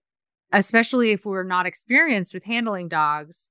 especially 0.52 1.12
if 1.12 1.24
we're 1.24 1.42
not 1.42 1.66
experienced 1.66 2.34
with 2.34 2.44
handling 2.44 2.88
dogs, 2.88 3.50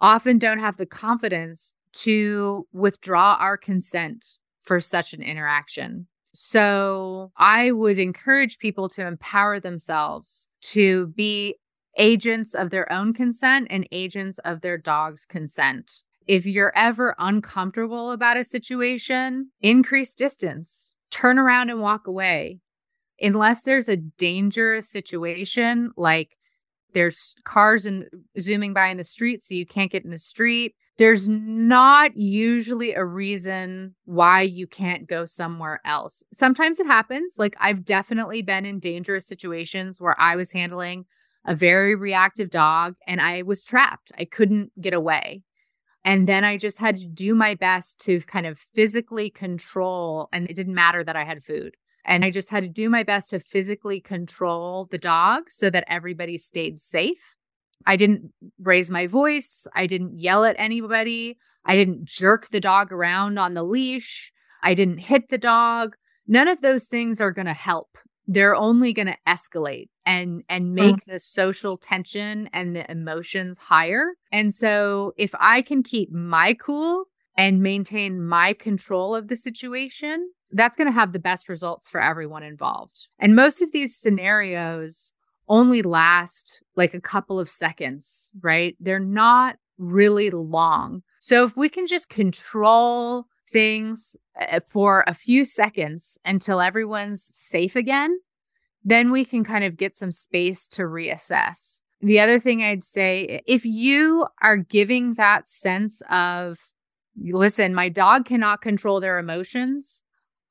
often 0.00 0.38
don't 0.38 0.60
have 0.60 0.76
the 0.76 0.86
confidence 0.86 1.72
to 1.92 2.66
withdraw 2.72 3.36
our 3.40 3.56
consent 3.56 4.36
for 4.62 4.80
such 4.80 5.14
an 5.14 5.22
interaction. 5.22 6.06
So 6.34 7.32
I 7.36 7.72
would 7.72 7.98
encourage 7.98 8.58
people 8.58 8.88
to 8.90 9.06
empower 9.06 9.58
themselves 9.58 10.48
to 10.62 11.08
be 11.08 11.56
agents 11.96 12.54
of 12.54 12.70
their 12.70 12.90
own 12.92 13.12
consent 13.12 13.66
and 13.70 13.88
agents 13.90 14.38
of 14.44 14.60
their 14.60 14.78
dog's 14.78 15.26
consent. 15.26 16.02
If 16.28 16.44
you're 16.44 16.76
ever 16.76 17.14
uncomfortable 17.18 18.12
about 18.12 18.36
a 18.36 18.44
situation, 18.44 19.50
increase 19.62 20.14
distance, 20.14 20.92
turn 21.10 21.38
around 21.38 21.70
and 21.70 21.80
walk 21.80 22.06
away. 22.06 22.60
Unless 23.18 23.62
there's 23.62 23.88
a 23.88 23.96
dangerous 23.96 24.90
situation, 24.90 25.90
like 25.96 26.36
there's 26.92 27.34
cars 27.44 27.86
and 27.86 28.04
zooming 28.38 28.74
by 28.74 28.88
in 28.88 28.98
the 28.98 29.04
street, 29.04 29.42
so 29.42 29.54
you 29.54 29.64
can't 29.64 29.90
get 29.90 30.04
in 30.04 30.10
the 30.10 30.18
street. 30.18 30.74
There's 30.98 31.30
not 31.30 32.14
usually 32.14 32.92
a 32.92 33.04
reason 33.04 33.94
why 34.04 34.42
you 34.42 34.66
can't 34.66 35.08
go 35.08 35.24
somewhere 35.24 35.80
else. 35.86 36.22
Sometimes 36.34 36.78
it 36.78 36.86
happens. 36.86 37.36
Like 37.38 37.56
I've 37.58 37.86
definitely 37.86 38.42
been 38.42 38.66
in 38.66 38.80
dangerous 38.80 39.26
situations 39.26 39.98
where 39.98 40.20
I 40.20 40.36
was 40.36 40.52
handling 40.52 41.06
a 41.46 41.54
very 41.54 41.94
reactive 41.94 42.50
dog 42.50 42.96
and 43.06 43.18
I 43.18 43.42
was 43.42 43.64
trapped. 43.64 44.12
I 44.18 44.26
couldn't 44.26 44.72
get 44.78 44.92
away. 44.92 45.42
And 46.08 46.26
then 46.26 46.42
I 46.42 46.56
just 46.56 46.78
had 46.78 46.96
to 47.00 47.06
do 47.06 47.34
my 47.34 47.54
best 47.54 48.00
to 48.06 48.22
kind 48.22 48.46
of 48.46 48.58
physically 48.58 49.28
control, 49.28 50.30
and 50.32 50.48
it 50.48 50.56
didn't 50.56 50.74
matter 50.74 51.04
that 51.04 51.16
I 51.16 51.24
had 51.24 51.44
food. 51.44 51.74
And 52.06 52.24
I 52.24 52.30
just 52.30 52.48
had 52.48 52.62
to 52.62 52.68
do 52.70 52.88
my 52.88 53.02
best 53.02 53.28
to 53.28 53.40
physically 53.40 54.00
control 54.00 54.88
the 54.90 54.96
dog 54.96 55.50
so 55.50 55.68
that 55.68 55.84
everybody 55.86 56.38
stayed 56.38 56.80
safe. 56.80 57.36
I 57.84 57.96
didn't 57.96 58.32
raise 58.58 58.90
my 58.90 59.06
voice. 59.06 59.66
I 59.74 59.86
didn't 59.86 60.18
yell 60.18 60.46
at 60.46 60.56
anybody. 60.58 61.36
I 61.66 61.76
didn't 61.76 62.06
jerk 62.06 62.48
the 62.48 62.58
dog 62.58 62.90
around 62.90 63.38
on 63.38 63.52
the 63.52 63.62
leash. 63.62 64.32
I 64.62 64.72
didn't 64.72 65.00
hit 65.00 65.28
the 65.28 65.36
dog. 65.36 65.94
None 66.26 66.48
of 66.48 66.62
those 66.62 66.86
things 66.86 67.20
are 67.20 67.32
going 67.32 67.48
to 67.48 67.52
help. 67.52 67.98
They're 68.28 68.54
only 68.54 68.92
going 68.92 69.06
to 69.06 69.16
escalate 69.26 69.88
and 70.06 70.44
and 70.48 70.74
make 70.74 70.96
mm. 70.96 71.04
the 71.06 71.18
social 71.18 71.78
tension 71.78 72.48
and 72.52 72.76
the 72.76 72.88
emotions 72.90 73.58
higher. 73.58 74.12
And 74.30 74.54
so 74.54 75.14
if 75.16 75.34
I 75.40 75.62
can 75.62 75.82
keep 75.82 76.12
my 76.12 76.54
cool 76.54 77.06
and 77.36 77.62
maintain 77.62 78.22
my 78.22 78.52
control 78.52 79.14
of 79.14 79.28
the 79.28 79.36
situation, 79.36 80.30
that's 80.52 80.76
going 80.76 80.88
to 80.88 80.92
have 80.92 81.12
the 81.12 81.18
best 81.18 81.48
results 81.48 81.88
for 81.88 82.00
everyone 82.00 82.42
involved. 82.42 83.08
And 83.18 83.34
most 83.34 83.62
of 83.62 83.72
these 83.72 83.96
scenarios 83.96 85.12
only 85.48 85.82
last 85.82 86.62
like 86.76 86.94
a 86.94 87.00
couple 87.00 87.40
of 87.40 87.48
seconds, 87.48 88.30
right? 88.42 88.76
They're 88.78 88.98
not 88.98 89.56
really 89.78 90.30
long. 90.30 91.02
So 91.20 91.44
if 91.44 91.56
we 91.56 91.68
can 91.68 91.86
just 91.86 92.08
control 92.08 93.26
things 93.50 94.16
eh, 94.38 94.60
for 94.66 95.04
a 95.06 95.14
few 95.14 95.44
seconds 95.44 96.18
until 96.24 96.60
everyone's 96.60 97.30
safe 97.34 97.76
again, 97.76 98.18
then 98.84 99.10
we 99.10 99.24
can 99.24 99.44
kind 99.44 99.64
of 99.64 99.76
get 99.76 99.96
some 99.96 100.12
space 100.12 100.68
to 100.68 100.82
reassess. 100.82 101.80
The 102.00 102.20
other 102.20 102.38
thing 102.38 102.62
I'd 102.62 102.84
say, 102.84 103.42
if 103.46 103.64
you 103.64 104.26
are 104.40 104.56
giving 104.56 105.14
that 105.14 105.48
sense 105.48 106.00
of, 106.10 106.58
listen, 107.20 107.74
my 107.74 107.88
dog 107.88 108.24
cannot 108.24 108.60
control 108.60 109.00
their 109.00 109.18
emotions, 109.18 110.04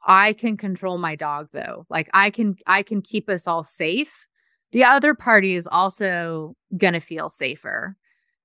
I 0.06 0.34
can 0.34 0.58
control 0.58 0.98
my 0.98 1.16
dog 1.16 1.50
though. 1.52 1.86
Like 1.90 2.10
I 2.14 2.30
can 2.30 2.56
I 2.66 2.82
can 2.82 3.02
keep 3.02 3.30
us 3.30 3.46
all 3.48 3.64
safe. 3.64 4.28
The 4.72 4.84
other 4.84 5.14
party 5.14 5.56
is 5.56 5.68
also 5.68 6.56
going 6.78 6.94
to 6.94 7.00
feel 7.00 7.30
safer. 7.30 7.96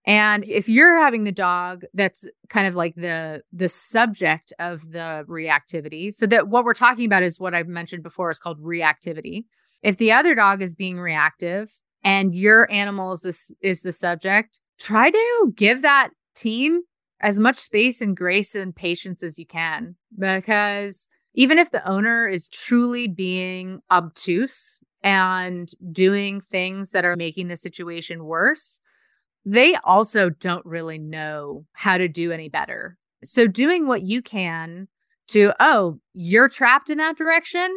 And 0.04 0.48
if 0.48 0.68
you're 0.68 1.00
having 1.00 1.24
the 1.24 1.32
dog 1.32 1.84
that's 1.94 2.26
kind 2.48 2.66
of 2.66 2.74
like 2.74 2.94
the 2.96 3.42
the 3.52 3.68
subject 3.68 4.52
of 4.58 4.90
the 4.90 5.24
reactivity, 5.28 6.12
so 6.14 6.26
that 6.26 6.48
what 6.48 6.64
we're 6.64 6.74
talking 6.74 7.06
about 7.06 7.22
is 7.22 7.38
what 7.38 7.54
I've 7.54 7.68
mentioned 7.68 8.02
before 8.02 8.30
is 8.30 8.38
called 8.38 8.60
reactivity. 8.60 9.44
If 9.82 9.96
the 9.96 10.12
other 10.12 10.34
dog 10.34 10.62
is 10.62 10.74
being 10.74 10.98
reactive 10.98 11.70
and 12.02 12.34
your 12.34 12.70
animal 12.70 13.12
is 13.12 13.22
this 13.22 13.52
is 13.62 13.82
the 13.82 13.92
subject, 13.92 14.60
try 14.78 15.10
to 15.10 15.52
give 15.56 15.82
that 15.82 16.10
team 16.34 16.82
as 17.20 17.38
much 17.38 17.56
space 17.56 18.00
and 18.00 18.16
grace 18.16 18.54
and 18.54 18.74
patience 18.74 19.22
as 19.22 19.38
you 19.38 19.46
can 19.46 19.94
because 20.18 21.08
even 21.34 21.58
if 21.58 21.70
the 21.70 21.88
owner 21.88 22.26
is 22.26 22.48
truly 22.48 23.06
being 23.08 23.80
obtuse 23.90 24.80
and 25.02 25.70
doing 25.90 26.40
things 26.40 26.90
that 26.90 27.04
are 27.04 27.16
making 27.16 27.48
the 27.48 27.56
situation 27.56 28.24
worse, 28.24 28.80
they 29.44 29.76
also 29.84 30.30
don't 30.30 30.64
really 30.64 30.98
know 30.98 31.64
how 31.72 31.98
to 31.98 32.08
do 32.08 32.32
any 32.32 32.48
better. 32.48 32.96
So, 33.24 33.46
doing 33.46 33.86
what 33.86 34.02
you 34.02 34.22
can 34.22 34.88
to, 35.28 35.52
oh, 35.60 35.98
you're 36.12 36.48
trapped 36.48 36.90
in 36.90 36.98
that 36.98 37.16
direction. 37.16 37.70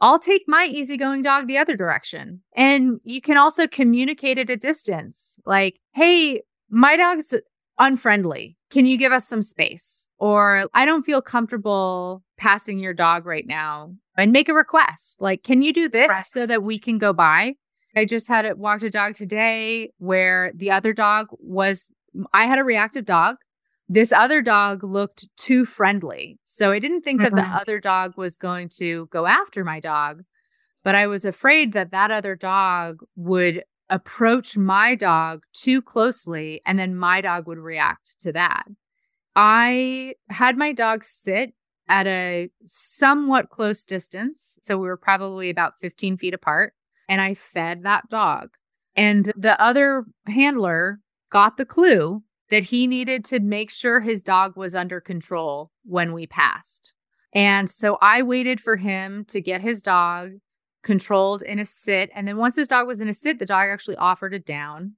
I'll 0.00 0.18
take 0.18 0.42
my 0.46 0.66
easygoing 0.66 1.22
dog 1.22 1.46
the 1.46 1.56
other 1.56 1.76
direction. 1.76 2.42
And 2.56 3.00
you 3.04 3.20
can 3.20 3.36
also 3.36 3.66
communicate 3.66 4.38
at 4.38 4.50
a 4.50 4.56
distance 4.56 5.38
like, 5.46 5.80
hey, 5.94 6.42
my 6.68 6.96
dog's 6.96 7.34
unfriendly. 7.78 8.56
Can 8.70 8.86
you 8.86 8.98
give 8.98 9.12
us 9.12 9.26
some 9.26 9.42
space? 9.42 10.08
Or 10.18 10.68
I 10.74 10.84
don't 10.84 11.04
feel 11.04 11.22
comfortable 11.22 12.22
passing 12.36 12.78
your 12.78 12.94
dog 12.94 13.24
right 13.24 13.46
now 13.46 13.94
and 14.16 14.32
make 14.32 14.48
a 14.48 14.54
request. 14.54 15.16
Like, 15.20 15.42
can 15.42 15.62
you 15.62 15.72
do 15.72 15.88
this 15.88 16.10
right. 16.10 16.24
so 16.24 16.46
that 16.46 16.62
we 16.62 16.78
can 16.78 16.98
go 16.98 17.12
by? 17.12 17.54
I 17.96 18.04
just 18.04 18.28
had 18.28 18.44
it 18.44 18.58
walked 18.58 18.82
a 18.82 18.90
dog 18.90 19.14
today 19.14 19.92
where 19.98 20.52
the 20.54 20.70
other 20.70 20.92
dog 20.92 21.28
was, 21.38 21.88
I 22.32 22.46
had 22.46 22.58
a 22.58 22.64
reactive 22.64 23.04
dog. 23.04 23.36
This 23.88 24.12
other 24.12 24.40
dog 24.42 24.82
looked 24.82 25.28
too 25.36 25.64
friendly. 25.64 26.38
So 26.44 26.72
I 26.72 26.78
didn't 26.78 27.02
think 27.02 27.20
mm-hmm. 27.20 27.34
that 27.34 27.40
the 27.40 27.46
mm-hmm. 27.46 27.56
other 27.56 27.80
dog 27.80 28.16
was 28.16 28.36
going 28.36 28.68
to 28.76 29.06
go 29.12 29.26
after 29.26 29.64
my 29.64 29.80
dog, 29.80 30.22
but 30.82 30.94
I 30.94 31.06
was 31.06 31.24
afraid 31.24 31.72
that 31.74 31.90
that 31.90 32.10
other 32.10 32.34
dog 32.34 33.00
would 33.16 33.64
approach 33.90 34.56
my 34.56 34.94
dog 34.94 35.42
too 35.52 35.82
closely 35.82 36.62
and 36.64 36.78
then 36.78 36.96
my 36.96 37.20
dog 37.20 37.46
would 37.46 37.58
react 37.58 38.20
to 38.20 38.32
that. 38.32 38.64
I 39.36 40.14
had 40.30 40.56
my 40.56 40.72
dog 40.72 41.04
sit 41.04 41.54
at 41.88 42.06
a 42.06 42.48
somewhat 42.64 43.50
close 43.50 43.84
distance. 43.84 44.58
So 44.62 44.78
we 44.78 44.86
were 44.86 44.96
probably 44.96 45.50
about 45.50 45.78
15 45.80 46.16
feet 46.16 46.34
apart. 46.34 46.72
And 47.08 47.20
I 47.20 47.34
fed 47.34 47.82
that 47.82 48.08
dog. 48.08 48.50
And 48.96 49.32
the 49.36 49.60
other 49.60 50.04
handler 50.26 51.00
got 51.30 51.56
the 51.56 51.66
clue 51.66 52.22
that 52.50 52.64
he 52.64 52.86
needed 52.86 53.24
to 53.24 53.40
make 53.40 53.70
sure 53.70 54.00
his 54.00 54.22
dog 54.22 54.56
was 54.56 54.74
under 54.74 55.00
control 55.00 55.72
when 55.84 56.12
we 56.12 56.26
passed. 56.26 56.94
And 57.34 57.68
so 57.68 57.98
I 58.00 58.22
waited 58.22 58.60
for 58.60 58.76
him 58.76 59.24
to 59.26 59.40
get 59.40 59.60
his 59.60 59.82
dog 59.82 60.32
controlled 60.84 61.42
in 61.42 61.58
a 61.58 61.64
sit. 61.64 62.10
And 62.14 62.28
then 62.28 62.36
once 62.36 62.56
his 62.56 62.68
dog 62.68 62.86
was 62.86 63.00
in 63.00 63.08
a 63.08 63.14
sit, 63.14 63.38
the 63.38 63.46
dog 63.46 63.68
actually 63.68 63.96
offered 63.96 64.34
it 64.34 64.46
down. 64.46 64.92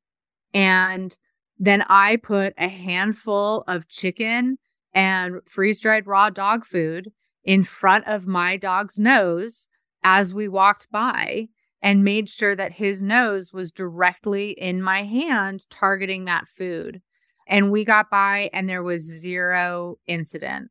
And 0.52 1.16
then 1.58 1.82
I 1.88 2.16
put 2.16 2.52
a 2.58 2.68
handful 2.68 3.64
of 3.66 3.88
chicken 3.88 4.58
and 4.92 5.36
freeze 5.46 5.80
dried 5.80 6.06
raw 6.06 6.28
dog 6.28 6.66
food 6.66 7.12
in 7.44 7.64
front 7.64 8.06
of 8.06 8.26
my 8.26 8.56
dog's 8.56 8.98
nose 8.98 9.68
as 10.02 10.34
we 10.34 10.48
walked 10.48 10.90
by 10.90 11.48
and 11.82 12.04
made 12.04 12.28
sure 12.28 12.56
that 12.56 12.72
his 12.72 13.02
nose 13.02 13.52
was 13.52 13.70
directly 13.70 14.50
in 14.50 14.82
my 14.82 15.04
hand 15.04 15.68
targeting 15.70 16.24
that 16.24 16.48
food. 16.48 17.00
And 17.48 17.70
we 17.70 17.84
got 17.84 18.10
by 18.10 18.50
and 18.52 18.68
there 18.68 18.82
was 18.82 19.02
zero 19.02 19.96
incident. 20.06 20.70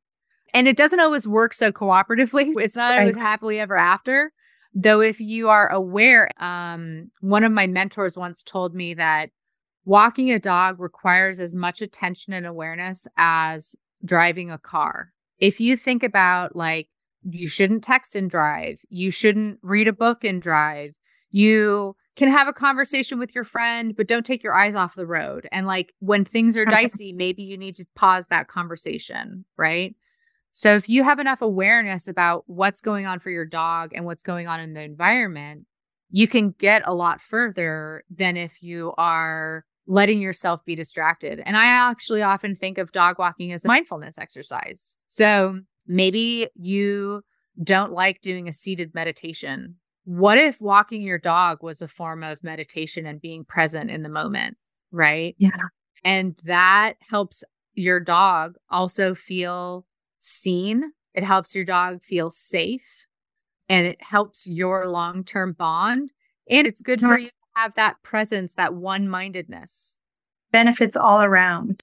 And 0.54 0.68
it 0.68 0.78
doesn't 0.78 1.00
always 1.00 1.28
work 1.28 1.54
so 1.54 1.72
cooperatively. 1.72 2.54
It's 2.58 2.76
not 2.76 2.98
always 2.98 3.16
happily 3.16 3.60
ever 3.60 3.78
after. 3.78 4.32
Though, 4.74 5.00
if 5.00 5.22
you 5.22 5.48
are 5.50 5.70
aware, 5.70 6.30
um, 6.42 7.12
one 7.22 7.46
of 7.46 7.52
my 7.52 7.66
mentors 7.66 8.18
once 8.18 8.44
told 8.44 8.76
me 8.76 8.94
that 8.96 9.30
walking 9.86 10.32
a 10.32 10.40
dog 10.40 10.80
requires 10.82 11.40
as 11.40 11.56
much 11.56 11.82
attention 11.82 12.34
and 12.34 12.46
awareness 12.46 13.08
as 13.16 13.76
driving 14.04 14.52
a 14.52 14.58
car. 14.58 15.14
If 15.40 15.62
you 15.62 15.78
think 15.78 16.04
about 16.04 16.56
like, 16.56 16.90
you 17.34 17.48
shouldn't 17.48 17.84
text 17.84 18.16
and 18.16 18.30
drive, 18.30 18.82
you 18.90 19.12
shouldn't 19.12 19.60
read 19.62 19.88
a 19.88 19.94
book 19.94 20.24
and 20.24 20.42
drive, 20.42 20.94
you 21.32 21.96
can 22.16 22.32
have 22.32 22.48
a 22.48 22.54
conversation 22.54 23.20
with 23.20 23.36
your 23.36 23.44
friend, 23.44 23.94
but 23.96 24.08
don't 24.08 24.26
take 24.26 24.44
your 24.44 24.56
eyes 24.56 24.76
off 24.76 24.96
the 24.96 25.06
road. 25.06 25.48
And 25.52 25.68
like 25.68 25.94
when 26.00 26.24
things 26.24 26.58
are 26.58 26.66
dicey, 26.66 27.12
maybe 27.12 27.44
you 27.44 27.58
need 27.58 27.76
to 27.76 27.86
pause 27.96 28.28
that 28.28 28.48
conversation, 28.48 29.44
right? 29.58 29.96
So 30.52 30.76
if 30.76 30.88
you 30.88 31.04
have 31.04 31.20
enough 31.20 31.42
awareness 31.42 32.08
about 32.08 32.46
what's 32.48 32.80
going 32.80 33.06
on 33.06 33.20
for 33.20 33.30
your 33.30 33.44
dog 33.44 33.92
and 33.94 34.06
what's 34.06 34.24
going 34.24 34.48
on 34.48 34.62
in 34.62 34.74
the 34.74 34.82
environment, 34.82 35.66
you 36.10 36.28
can 36.28 36.52
get 36.52 36.84
a 36.86 36.94
lot 36.94 37.20
further 37.20 38.06
than 38.10 38.38
if 38.38 38.64
you 38.64 38.94
are 38.98 39.66
letting 39.86 40.22
yourself 40.22 40.64
be 40.64 40.76
distracted. 40.76 41.42
And 41.46 41.58
I 41.58 41.66
actually 41.66 42.22
often 42.22 42.56
think 42.56 42.78
of 42.78 42.94
dog 42.94 43.20
walking 43.20 43.52
as 43.52 43.66
a 43.66 43.68
mindfulness 43.68 44.18
exercise. 44.18 44.96
So 45.08 45.60
maybe 45.88 46.50
you 46.56 47.22
don't 47.62 47.92
like 47.92 48.22
doing 48.22 48.48
a 48.48 48.54
seated 48.54 48.94
meditation. 48.94 49.76
What 50.04 50.38
if 50.38 50.62
walking 50.62 51.02
your 51.02 51.18
dog 51.18 51.64
was 51.64 51.82
a 51.82 51.88
form 51.88 52.24
of 52.24 52.44
meditation 52.44 53.06
and 53.06 53.22
being 53.22 53.44
present 53.46 53.90
in 53.90 54.04
the 54.04 54.10
moment? 54.10 54.58
Right. 54.92 55.36
Yeah. 55.40 55.50
And 56.04 56.40
that 56.46 56.94
helps 57.10 57.44
your 57.74 58.00
dog 58.00 58.56
also 58.70 59.16
feel 59.16 59.86
seen. 60.20 60.92
It 61.14 61.24
helps 61.24 61.56
your 61.56 61.66
dog 61.66 62.04
feel 62.04 62.30
safe 62.30 63.08
and 63.70 63.88
it 63.88 63.98
helps 64.00 64.48
your 64.48 64.88
long 64.88 65.24
term 65.24 65.54
bond. 65.54 66.14
And 66.50 66.68
it's 66.68 66.82
good 66.82 67.02
for 67.02 67.18
you 67.18 67.28
to 67.30 67.34
have 67.56 67.74
that 67.76 68.02
presence, 68.04 68.54
that 68.54 68.76
one 68.76 69.08
mindedness. 69.08 69.98
Benefits 70.52 70.96
all 70.96 71.24
around. 71.24 71.82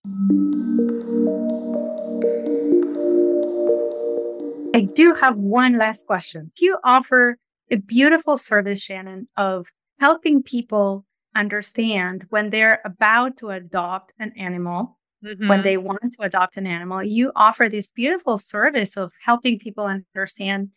I 4.74 4.80
do 4.80 5.14
have 5.14 5.36
one 5.36 5.76
last 5.76 6.06
question. 6.06 6.50
You 6.58 6.78
offer 6.82 7.36
a 7.70 7.76
beautiful 7.76 8.36
service, 8.36 8.80
Shannon, 8.80 9.28
of 9.36 9.66
helping 10.00 10.42
people 10.42 11.04
understand 11.34 12.26
when 12.30 12.50
they're 12.50 12.80
about 12.84 13.36
to 13.38 13.50
adopt 13.50 14.12
an 14.18 14.32
animal, 14.36 14.98
mm-hmm. 15.24 15.48
when 15.48 15.62
they 15.62 15.76
want 15.76 16.12
to 16.12 16.22
adopt 16.22 16.56
an 16.56 16.66
animal. 16.66 17.02
You 17.02 17.32
offer 17.36 17.68
this 17.68 17.90
beautiful 17.90 18.38
service 18.38 18.96
of 18.96 19.12
helping 19.24 19.58
people 19.58 19.84
understand 19.84 20.70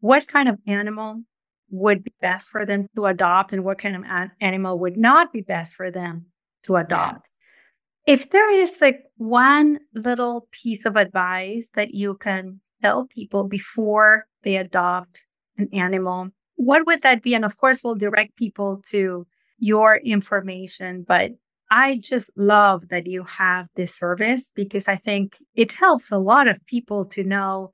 what 0.00 0.28
kind 0.28 0.48
of 0.48 0.58
animal 0.66 1.22
would 1.70 2.02
be 2.02 2.12
best 2.20 2.48
for 2.48 2.64
them 2.64 2.86
to 2.96 3.06
adopt 3.06 3.52
and 3.52 3.64
what 3.64 3.78
kind 3.78 3.96
of 3.96 4.02
an- 4.04 4.32
animal 4.40 4.78
would 4.78 4.96
not 4.96 5.32
be 5.32 5.42
best 5.42 5.74
for 5.74 5.90
them 5.90 6.26
to 6.64 6.76
adopt. 6.76 7.14
Yes. 7.16 7.32
If 8.06 8.30
there 8.30 8.50
is 8.50 8.80
like 8.80 9.02
one 9.16 9.80
little 9.92 10.48
piece 10.50 10.86
of 10.86 10.96
advice 10.96 11.68
that 11.74 11.92
you 11.92 12.14
can 12.14 12.60
tell 12.82 13.06
people 13.06 13.44
before 13.44 14.26
they 14.42 14.56
adopt 14.56 15.26
an 15.56 15.68
animal, 15.72 16.28
what 16.56 16.86
would 16.86 17.02
that 17.02 17.22
be? 17.22 17.34
And 17.34 17.44
of 17.44 17.56
course, 17.56 17.82
we'll 17.82 17.94
direct 17.94 18.36
people 18.36 18.82
to 18.90 19.26
your 19.58 19.96
information, 19.96 21.04
but 21.06 21.32
I 21.70 21.98
just 22.02 22.30
love 22.36 22.88
that 22.88 23.06
you 23.06 23.24
have 23.24 23.66
this 23.76 23.94
service 23.94 24.50
because 24.54 24.88
I 24.88 24.96
think 24.96 25.36
it 25.54 25.72
helps 25.72 26.10
a 26.10 26.18
lot 26.18 26.48
of 26.48 26.64
people 26.66 27.04
to 27.06 27.24
know 27.24 27.70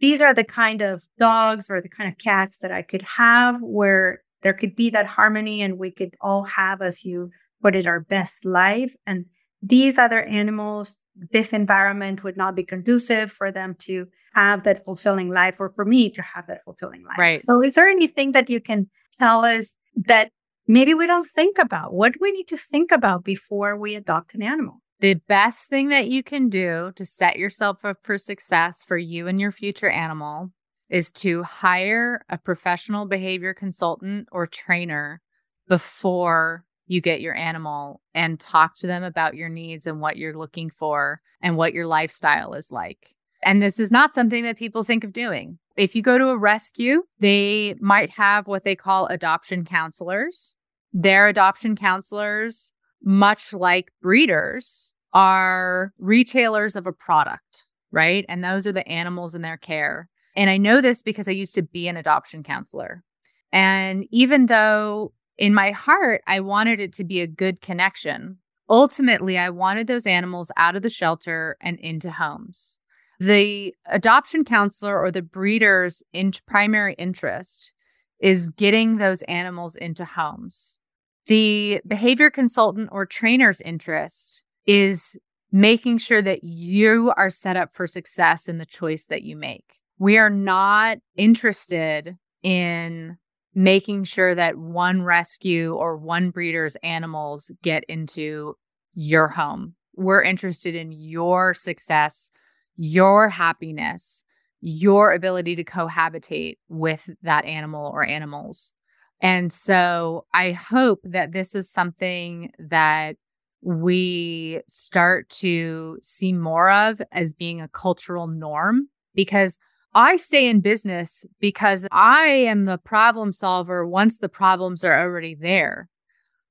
these 0.00 0.20
are 0.20 0.34
the 0.34 0.44
kind 0.44 0.82
of 0.82 1.02
dogs 1.18 1.70
or 1.70 1.80
the 1.80 1.88
kind 1.88 2.10
of 2.10 2.18
cats 2.18 2.58
that 2.58 2.70
I 2.70 2.82
could 2.82 3.02
have 3.02 3.60
where 3.60 4.22
there 4.42 4.52
could 4.52 4.76
be 4.76 4.90
that 4.90 5.06
harmony 5.06 5.62
and 5.62 5.78
we 5.78 5.90
could 5.90 6.14
all 6.20 6.44
have, 6.44 6.82
as 6.82 7.04
you 7.04 7.30
put 7.62 7.74
it, 7.74 7.86
our 7.86 8.00
best 8.00 8.44
life. 8.44 8.94
And 9.06 9.26
these 9.62 9.98
other 9.98 10.22
animals, 10.22 10.98
this 11.32 11.52
environment 11.52 12.22
would 12.24 12.36
not 12.36 12.54
be 12.54 12.64
conducive 12.64 13.32
for 13.32 13.50
them 13.50 13.74
to 13.80 14.06
have 14.34 14.64
that 14.64 14.84
fulfilling 14.84 15.30
life 15.30 15.56
or 15.58 15.70
for 15.70 15.84
me 15.84 16.10
to 16.10 16.22
have 16.22 16.46
that 16.46 16.62
fulfilling 16.64 17.02
life. 17.04 17.18
Right. 17.18 17.40
So 17.40 17.62
is 17.62 17.74
there 17.74 17.88
anything 17.88 18.32
that 18.32 18.48
you 18.48 18.60
can 18.60 18.88
tell 19.18 19.44
us 19.44 19.74
that 20.06 20.30
maybe 20.66 20.94
we 20.94 21.06
don't 21.06 21.28
think 21.28 21.58
about? 21.58 21.92
What 21.92 22.12
do 22.12 22.18
we 22.20 22.30
need 22.32 22.48
to 22.48 22.56
think 22.56 22.92
about 22.92 23.24
before 23.24 23.76
we 23.76 23.94
adopt 23.94 24.34
an 24.34 24.42
animal? 24.42 24.80
The 25.00 25.14
best 25.14 25.68
thing 25.68 25.88
that 25.88 26.08
you 26.08 26.22
can 26.22 26.48
do 26.48 26.92
to 26.96 27.06
set 27.06 27.36
yourself 27.36 27.84
up 27.84 27.98
for 28.02 28.18
success 28.18 28.84
for 28.84 28.98
you 28.98 29.28
and 29.28 29.40
your 29.40 29.52
future 29.52 29.90
animal 29.90 30.50
is 30.88 31.12
to 31.12 31.42
hire 31.42 32.24
a 32.28 32.38
professional 32.38 33.06
behavior 33.06 33.54
consultant 33.54 34.28
or 34.32 34.46
trainer 34.46 35.20
before 35.68 36.64
you 36.88 37.00
get 37.00 37.20
your 37.20 37.34
animal 37.34 38.00
and 38.14 38.40
talk 38.40 38.76
to 38.76 38.86
them 38.86 39.02
about 39.02 39.36
your 39.36 39.48
needs 39.48 39.86
and 39.86 40.00
what 40.00 40.16
you're 40.16 40.36
looking 40.36 40.70
for 40.70 41.20
and 41.40 41.56
what 41.56 41.72
your 41.72 41.86
lifestyle 41.86 42.54
is 42.54 42.72
like. 42.72 43.14
And 43.42 43.62
this 43.62 43.78
is 43.78 43.90
not 43.90 44.14
something 44.14 44.42
that 44.44 44.58
people 44.58 44.82
think 44.82 45.04
of 45.04 45.12
doing. 45.12 45.58
If 45.76 45.94
you 45.94 46.02
go 46.02 46.18
to 46.18 46.28
a 46.28 46.38
rescue, 46.38 47.04
they 47.20 47.76
might 47.80 48.16
have 48.16 48.48
what 48.48 48.64
they 48.64 48.74
call 48.74 49.06
adoption 49.06 49.64
counselors. 49.64 50.56
Their 50.92 51.28
adoption 51.28 51.76
counselors 51.76 52.72
much 53.02 53.52
like 53.52 53.92
breeders, 54.02 54.94
are 55.12 55.92
retailers 55.98 56.76
of 56.76 56.86
a 56.86 56.92
product, 56.92 57.64
right? 57.90 58.24
And 58.28 58.44
those 58.44 58.66
are 58.66 58.72
the 58.72 58.86
animals 58.86 59.34
in 59.34 59.42
their 59.42 59.56
care. 59.56 60.08
And 60.36 60.50
I 60.50 60.56
know 60.56 60.80
this 60.80 61.02
because 61.02 61.28
I 61.28 61.32
used 61.32 61.54
to 61.54 61.62
be 61.62 61.88
an 61.88 61.96
adoption 61.96 62.42
counselor. 62.42 63.02
And 63.50 64.06
even 64.10 64.46
though 64.46 65.12
in 65.38 65.54
my 65.54 65.70
heart, 65.70 66.22
I 66.26 66.40
wanted 66.40 66.80
it 66.80 66.92
to 66.94 67.04
be 67.04 67.20
a 67.20 67.26
good 67.26 67.60
connection, 67.60 68.38
ultimately, 68.68 69.38
I 69.38 69.50
wanted 69.50 69.86
those 69.86 70.06
animals 70.06 70.50
out 70.56 70.76
of 70.76 70.82
the 70.82 70.90
shelter 70.90 71.56
and 71.60 71.78
into 71.78 72.10
homes. 72.10 72.78
The 73.20 73.74
adoption 73.86 74.44
counselor 74.44 75.00
or 75.00 75.10
the 75.10 75.22
breeder's 75.22 76.02
in- 76.12 76.32
primary 76.46 76.94
interest 76.94 77.72
is 78.20 78.50
getting 78.50 78.96
those 78.96 79.22
animals 79.22 79.76
into 79.76 80.04
homes. 80.04 80.78
The 81.26 81.80
behavior 81.86 82.30
consultant 82.30 82.88
or 82.92 83.06
trainer's 83.06 83.60
interest 83.60 84.44
is 84.66 85.16
making 85.50 85.98
sure 85.98 86.22
that 86.22 86.44
you 86.44 87.12
are 87.16 87.30
set 87.30 87.56
up 87.56 87.74
for 87.74 87.86
success 87.86 88.48
in 88.48 88.58
the 88.58 88.66
choice 88.66 89.06
that 89.06 89.22
you 89.22 89.36
make. 89.36 89.80
We 89.98 90.16
are 90.18 90.30
not 90.30 90.98
interested 91.16 92.16
in 92.42 93.18
making 93.58 94.04
sure 94.04 94.36
that 94.36 94.56
one 94.56 95.02
rescue 95.02 95.74
or 95.74 95.96
one 95.96 96.30
breeder's 96.30 96.76
animals 96.84 97.50
get 97.60 97.82
into 97.88 98.54
your 98.94 99.26
home. 99.26 99.74
We're 99.96 100.22
interested 100.22 100.76
in 100.76 100.92
your 100.92 101.54
success, 101.54 102.30
your 102.76 103.28
happiness, 103.28 104.22
your 104.60 105.12
ability 105.12 105.56
to 105.56 105.64
cohabitate 105.64 106.58
with 106.68 107.10
that 107.22 107.46
animal 107.46 107.90
or 107.92 108.06
animals. 108.06 108.72
And 109.20 109.52
so 109.52 110.26
I 110.32 110.52
hope 110.52 111.00
that 111.02 111.32
this 111.32 111.56
is 111.56 111.68
something 111.68 112.52
that 112.60 113.16
we 113.60 114.60
start 114.68 115.30
to 115.30 115.98
see 116.00 116.32
more 116.32 116.70
of 116.70 117.02
as 117.10 117.32
being 117.32 117.60
a 117.60 117.66
cultural 117.66 118.28
norm 118.28 118.88
because 119.16 119.58
I 119.98 120.16
stay 120.16 120.46
in 120.46 120.60
business 120.60 121.26
because 121.40 121.88
I 121.90 122.26
am 122.26 122.64
the 122.66 122.78
problem 122.78 123.32
solver 123.32 123.86
once 123.86 124.18
the 124.18 124.28
problems 124.28 124.84
are 124.84 124.98
already 124.98 125.34
there. 125.34 125.88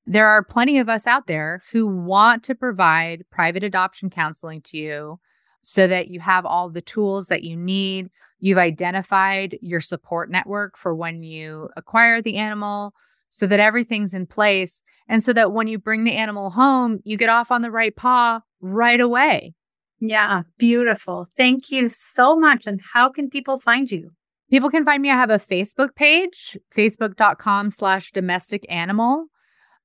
There 0.06 0.28
are 0.28 0.44
plenty 0.44 0.80
of 0.80 0.90
us 0.90 1.08
out 1.08 1.28
there 1.28 1.62
who 1.72 1.88
want 1.88 2.44
to 2.44 2.56
provide 2.56 3.24
private 3.32 3.64
adoption 3.64 4.10
counseling 4.10 4.62
to 4.64 4.78
you 4.78 5.20
so 5.62 5.88
that 5.88 6.10
you 6.10 6.20
have 6.20 6.46
all 6.46 6.70
the 6.70 6.82
tools 6.82 7.28
that 7.28 7.44
you 7.44 7.56
need 7.56 8.10
You've 8.40 8.58
identified 8.58 9.58
your 9.62 9.82
support 9.82 10.30
network 10.30 10.78
for 10.78 10.94
when 10.94 11.24
you 11.24 11.70
acquire 11.76 12.22
the 12.22 12.38
animal 12.38 12.94
so 13.30 13.48
that 13.48 13.60
everything's 13.60 14.14
in 14.14 14.28
place. 14.28 14.84
And 15.10 15.24
so 15.24 15.34
that 15.34 15.52
when 15.52 15.68
you 15.68 15.80
bring 15.80 16.04
the 16.04 16.14
animal 16.14 16.52
home, 16.52 17.00
you 17.04 17.18
get 17.18 17.30
off 17.30 17.52
on 17.52 17.62
the 17.62 17.72
right 17.72 17.96
paw 17.96 18.42
right 18.62 19.00
away. 19.00 19.54
Yeah, 20.00 20.44
beautiful. 20.58 21.28
Thank 21.36 21.72
you 21.72 21.90
so 21.90 22.36
much. 22.36 22.68
And 22.68 22.80
how 22.94 23.10
can 23.10 23.30
people 23.30 23.60
find 23.60 23.92
you? 23.92 24.12
People 24.50 24.70
can 24.70 24.86
find 24.86 25.02
me. 25.02 25.10
I 25.10 25.16
have 25.16 25.30
a 25.30 25.36
Facebook 25.36 25.96
page, 25.96 26.58
facebook.com 26.76 27.72
slash 27.72 28.12
domestic 28.12 28.66
animal. 28.70 29.26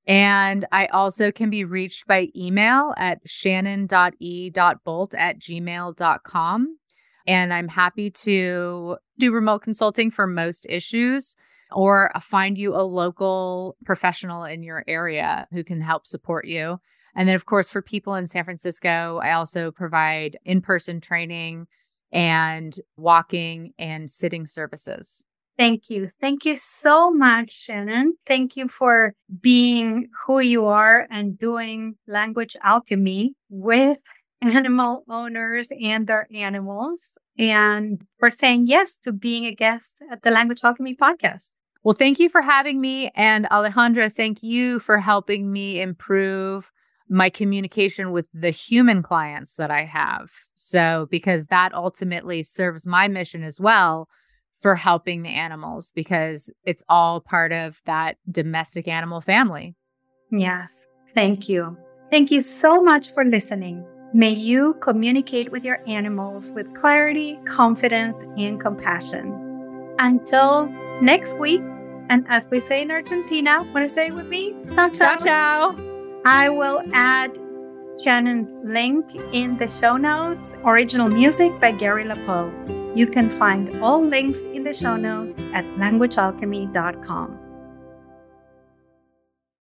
And 0.06 0.66
I 0.72 0.86
also 0.86 1.32
can 1.32 1.48
be 1.50 1.64
reached 1.64 2.06
by 2.06 2.28
email 2.36 2.92
at 2.96 3.20
shannon.e.bolt 3.24 5.14
at 5.14 5.38
gmail.com. 5.38 6.78
And 7.26 7.54
I'm 7.54 7.68
happy 7.68 8.10
to 8.10 8.96
do 9.18 9.32
remote 9.32 9.62
consulting 9.62 10.10
for 10.10 10.26
most 10.26 10.66
issues 10.68 11.36
or 11.70 12.10
find 12.20 12.58
you 12.58 12.74
a 12.74 12.82
local 12.82 13.76
professional 13.84 14.44
in 14.44 14.62
your 14.62 14.84
area 14.86 15.46
who 15.52 15.64
can 15.64 15.80
help 15.80 16.06
support 16.06 16.46
you. 16.46 16.78
And 17.14 17.28
then, 17.28 17.34
of 17.34 17.46
course, 17.46 17.68
for 17.68 17.82
people 17.82 18.14
in 18.14 18.26
San 18.26 18.44
Francisco, 18.44 19.20
I 19.22 19.32
also 19.32 19.70
provide 19.70 20.38
in 20.44 20.60
person 20.60 21.00
training 21.00 21.66
and 22.10 22.74
walking 22.96 23.72
and 23.78 24.10
sitting 24.10 24.46
services. 24.46 25.24
Thank 25.58 25.90
you. 25.90 26.10
Thank 26.20 26.44
you 26.44 26.56
so 26.56 27.10
much, 27.10 27.52
Shannon. 27.52 28.14
Thank 28.26 28.56
you 28.56 28.68
for 28.68 29.14
being 29.40 30.08
who 30.26 30.40
you 30.40 30.66
are 30.66 31.06
and 31.10 31.38
doing 31.38 31.96
language 32.06 32.56
alchemy 32.62 33.34
with 33.50 33.98
animal 34.42 35.04
owners 35.08 35.70
and 35.80 36.06
their 36.06 36.26
animals 36.34 37.12
and 37.38 38.04
for 38.18 38.30
saying 38.30 38.66
yes 38.66 38.96
to 38.96 39.12
being 39.12 39.46
a 39.46 39.54
guest 39.54 39.94
at 40.10 40.22
the 40.22 40.30
Language 40.30 40.60
Alchemy 40.64 40.96
podcast. 40.96 41.52
Well, 41.84 41.94
thank 41.94 42.18
you 42.18 42.28
for 42.28 42.42
having 42.42 42.80
me. 42.80 43.10
And 43.14 43.46
Alejandra, 43.46 44.12
thank 44.12 44.42
you 44.42 44.78
for 44.78 44.98
helping 44.98 45.50
me 45.52 45.80
improve 45.80 46.72
my 47.09 47.30
communication 47.30 48.12
with 48.12 48.26
the 48.32 48.50
human 48.50 49.03
clients 49.03 49.57
that 49.57 49.70
I 49.70 49.84
have. 49.84 50.30
So, 50.55 51.07
because 51.11 51.46
that 51.46 51.74
ultimately 51.74 52.42
serves 52.42 52.86
my 52.86 53.09
mission 53.09 53.42
as 53.42 53.61
well 53.61 54.09
for 54.61 54.76
helping 54.76 55.22
the 55.22 55.30
animals, 55.30 55.92
because 55.94 56.50
it's 56.64 56.84
all 56.88 57.20
part 57.20 57.53
of 57.53 57.80
that 57.84 58.16
domestic 58.30 58.86
animal 58.86 59.20
family. 59.20 59.74
Yes. 60.30 60.86
Thank 61.14 61.48
you. 61.48 61.76
Thank 62.11 62.30
you 62.30 62.40
so 62.40 62.82
much 62.82 63.12
for 63.12 63.24
listening. 63.24 63.84
May 64.14 64.30
you 64.30 64.74
communicate 64.80 65.50
with 65.50 65.64
your 65.64 65.80
animals 65.86 66.53
with 66.53 66.72
clarity, 66.74 67.38
confidence, 67.46 68.22
and 68.36 68.61
compassion. 68.61 69.32
Until 69.98 70.66
next 71.00 71.38
week, 71.38 71.62
and 72.11 72.26
as 72.28 72.50
we 72.50 72.61
say 72.61 72.82
in 72.82 72.90
Argentina, 72.90 73.62
want 73.72 73.84
to 73.84 73.88
say 73.88 74.09
it 74.09 74.14
with 74.14 74.26
me? 74.26 74.55
Ciao, 74.74 74.90
ciao. 74.90 75.16
ciao, 75.16 75.72
ciao. 75.72 75.91
I 76.24 76.48
will 76.48 76.82
add 76.92 77.36
Shannon's 78.02 78.52
link 78.62 79.14
in 79.32 79.56
the 79.58 79.66
show 79.66 79.96
notes. 79.96 80.52
Original 80.64 81.08
music 81.08 81.58
by 81.60 81.72
Gary 81.72 82.04
LaPoe. 82.04 82.96
You 82.96 83.08
can 83.08 83.28
find 83.28 83.82
all 83.82 84.00
links 84.00 84.42
in 84.42 84.62
the 84.62 84.72
show 84.72 84.96
notes 84.96 85.40
at 85.52 85.64
languagealchemy.com. 85.76 87.41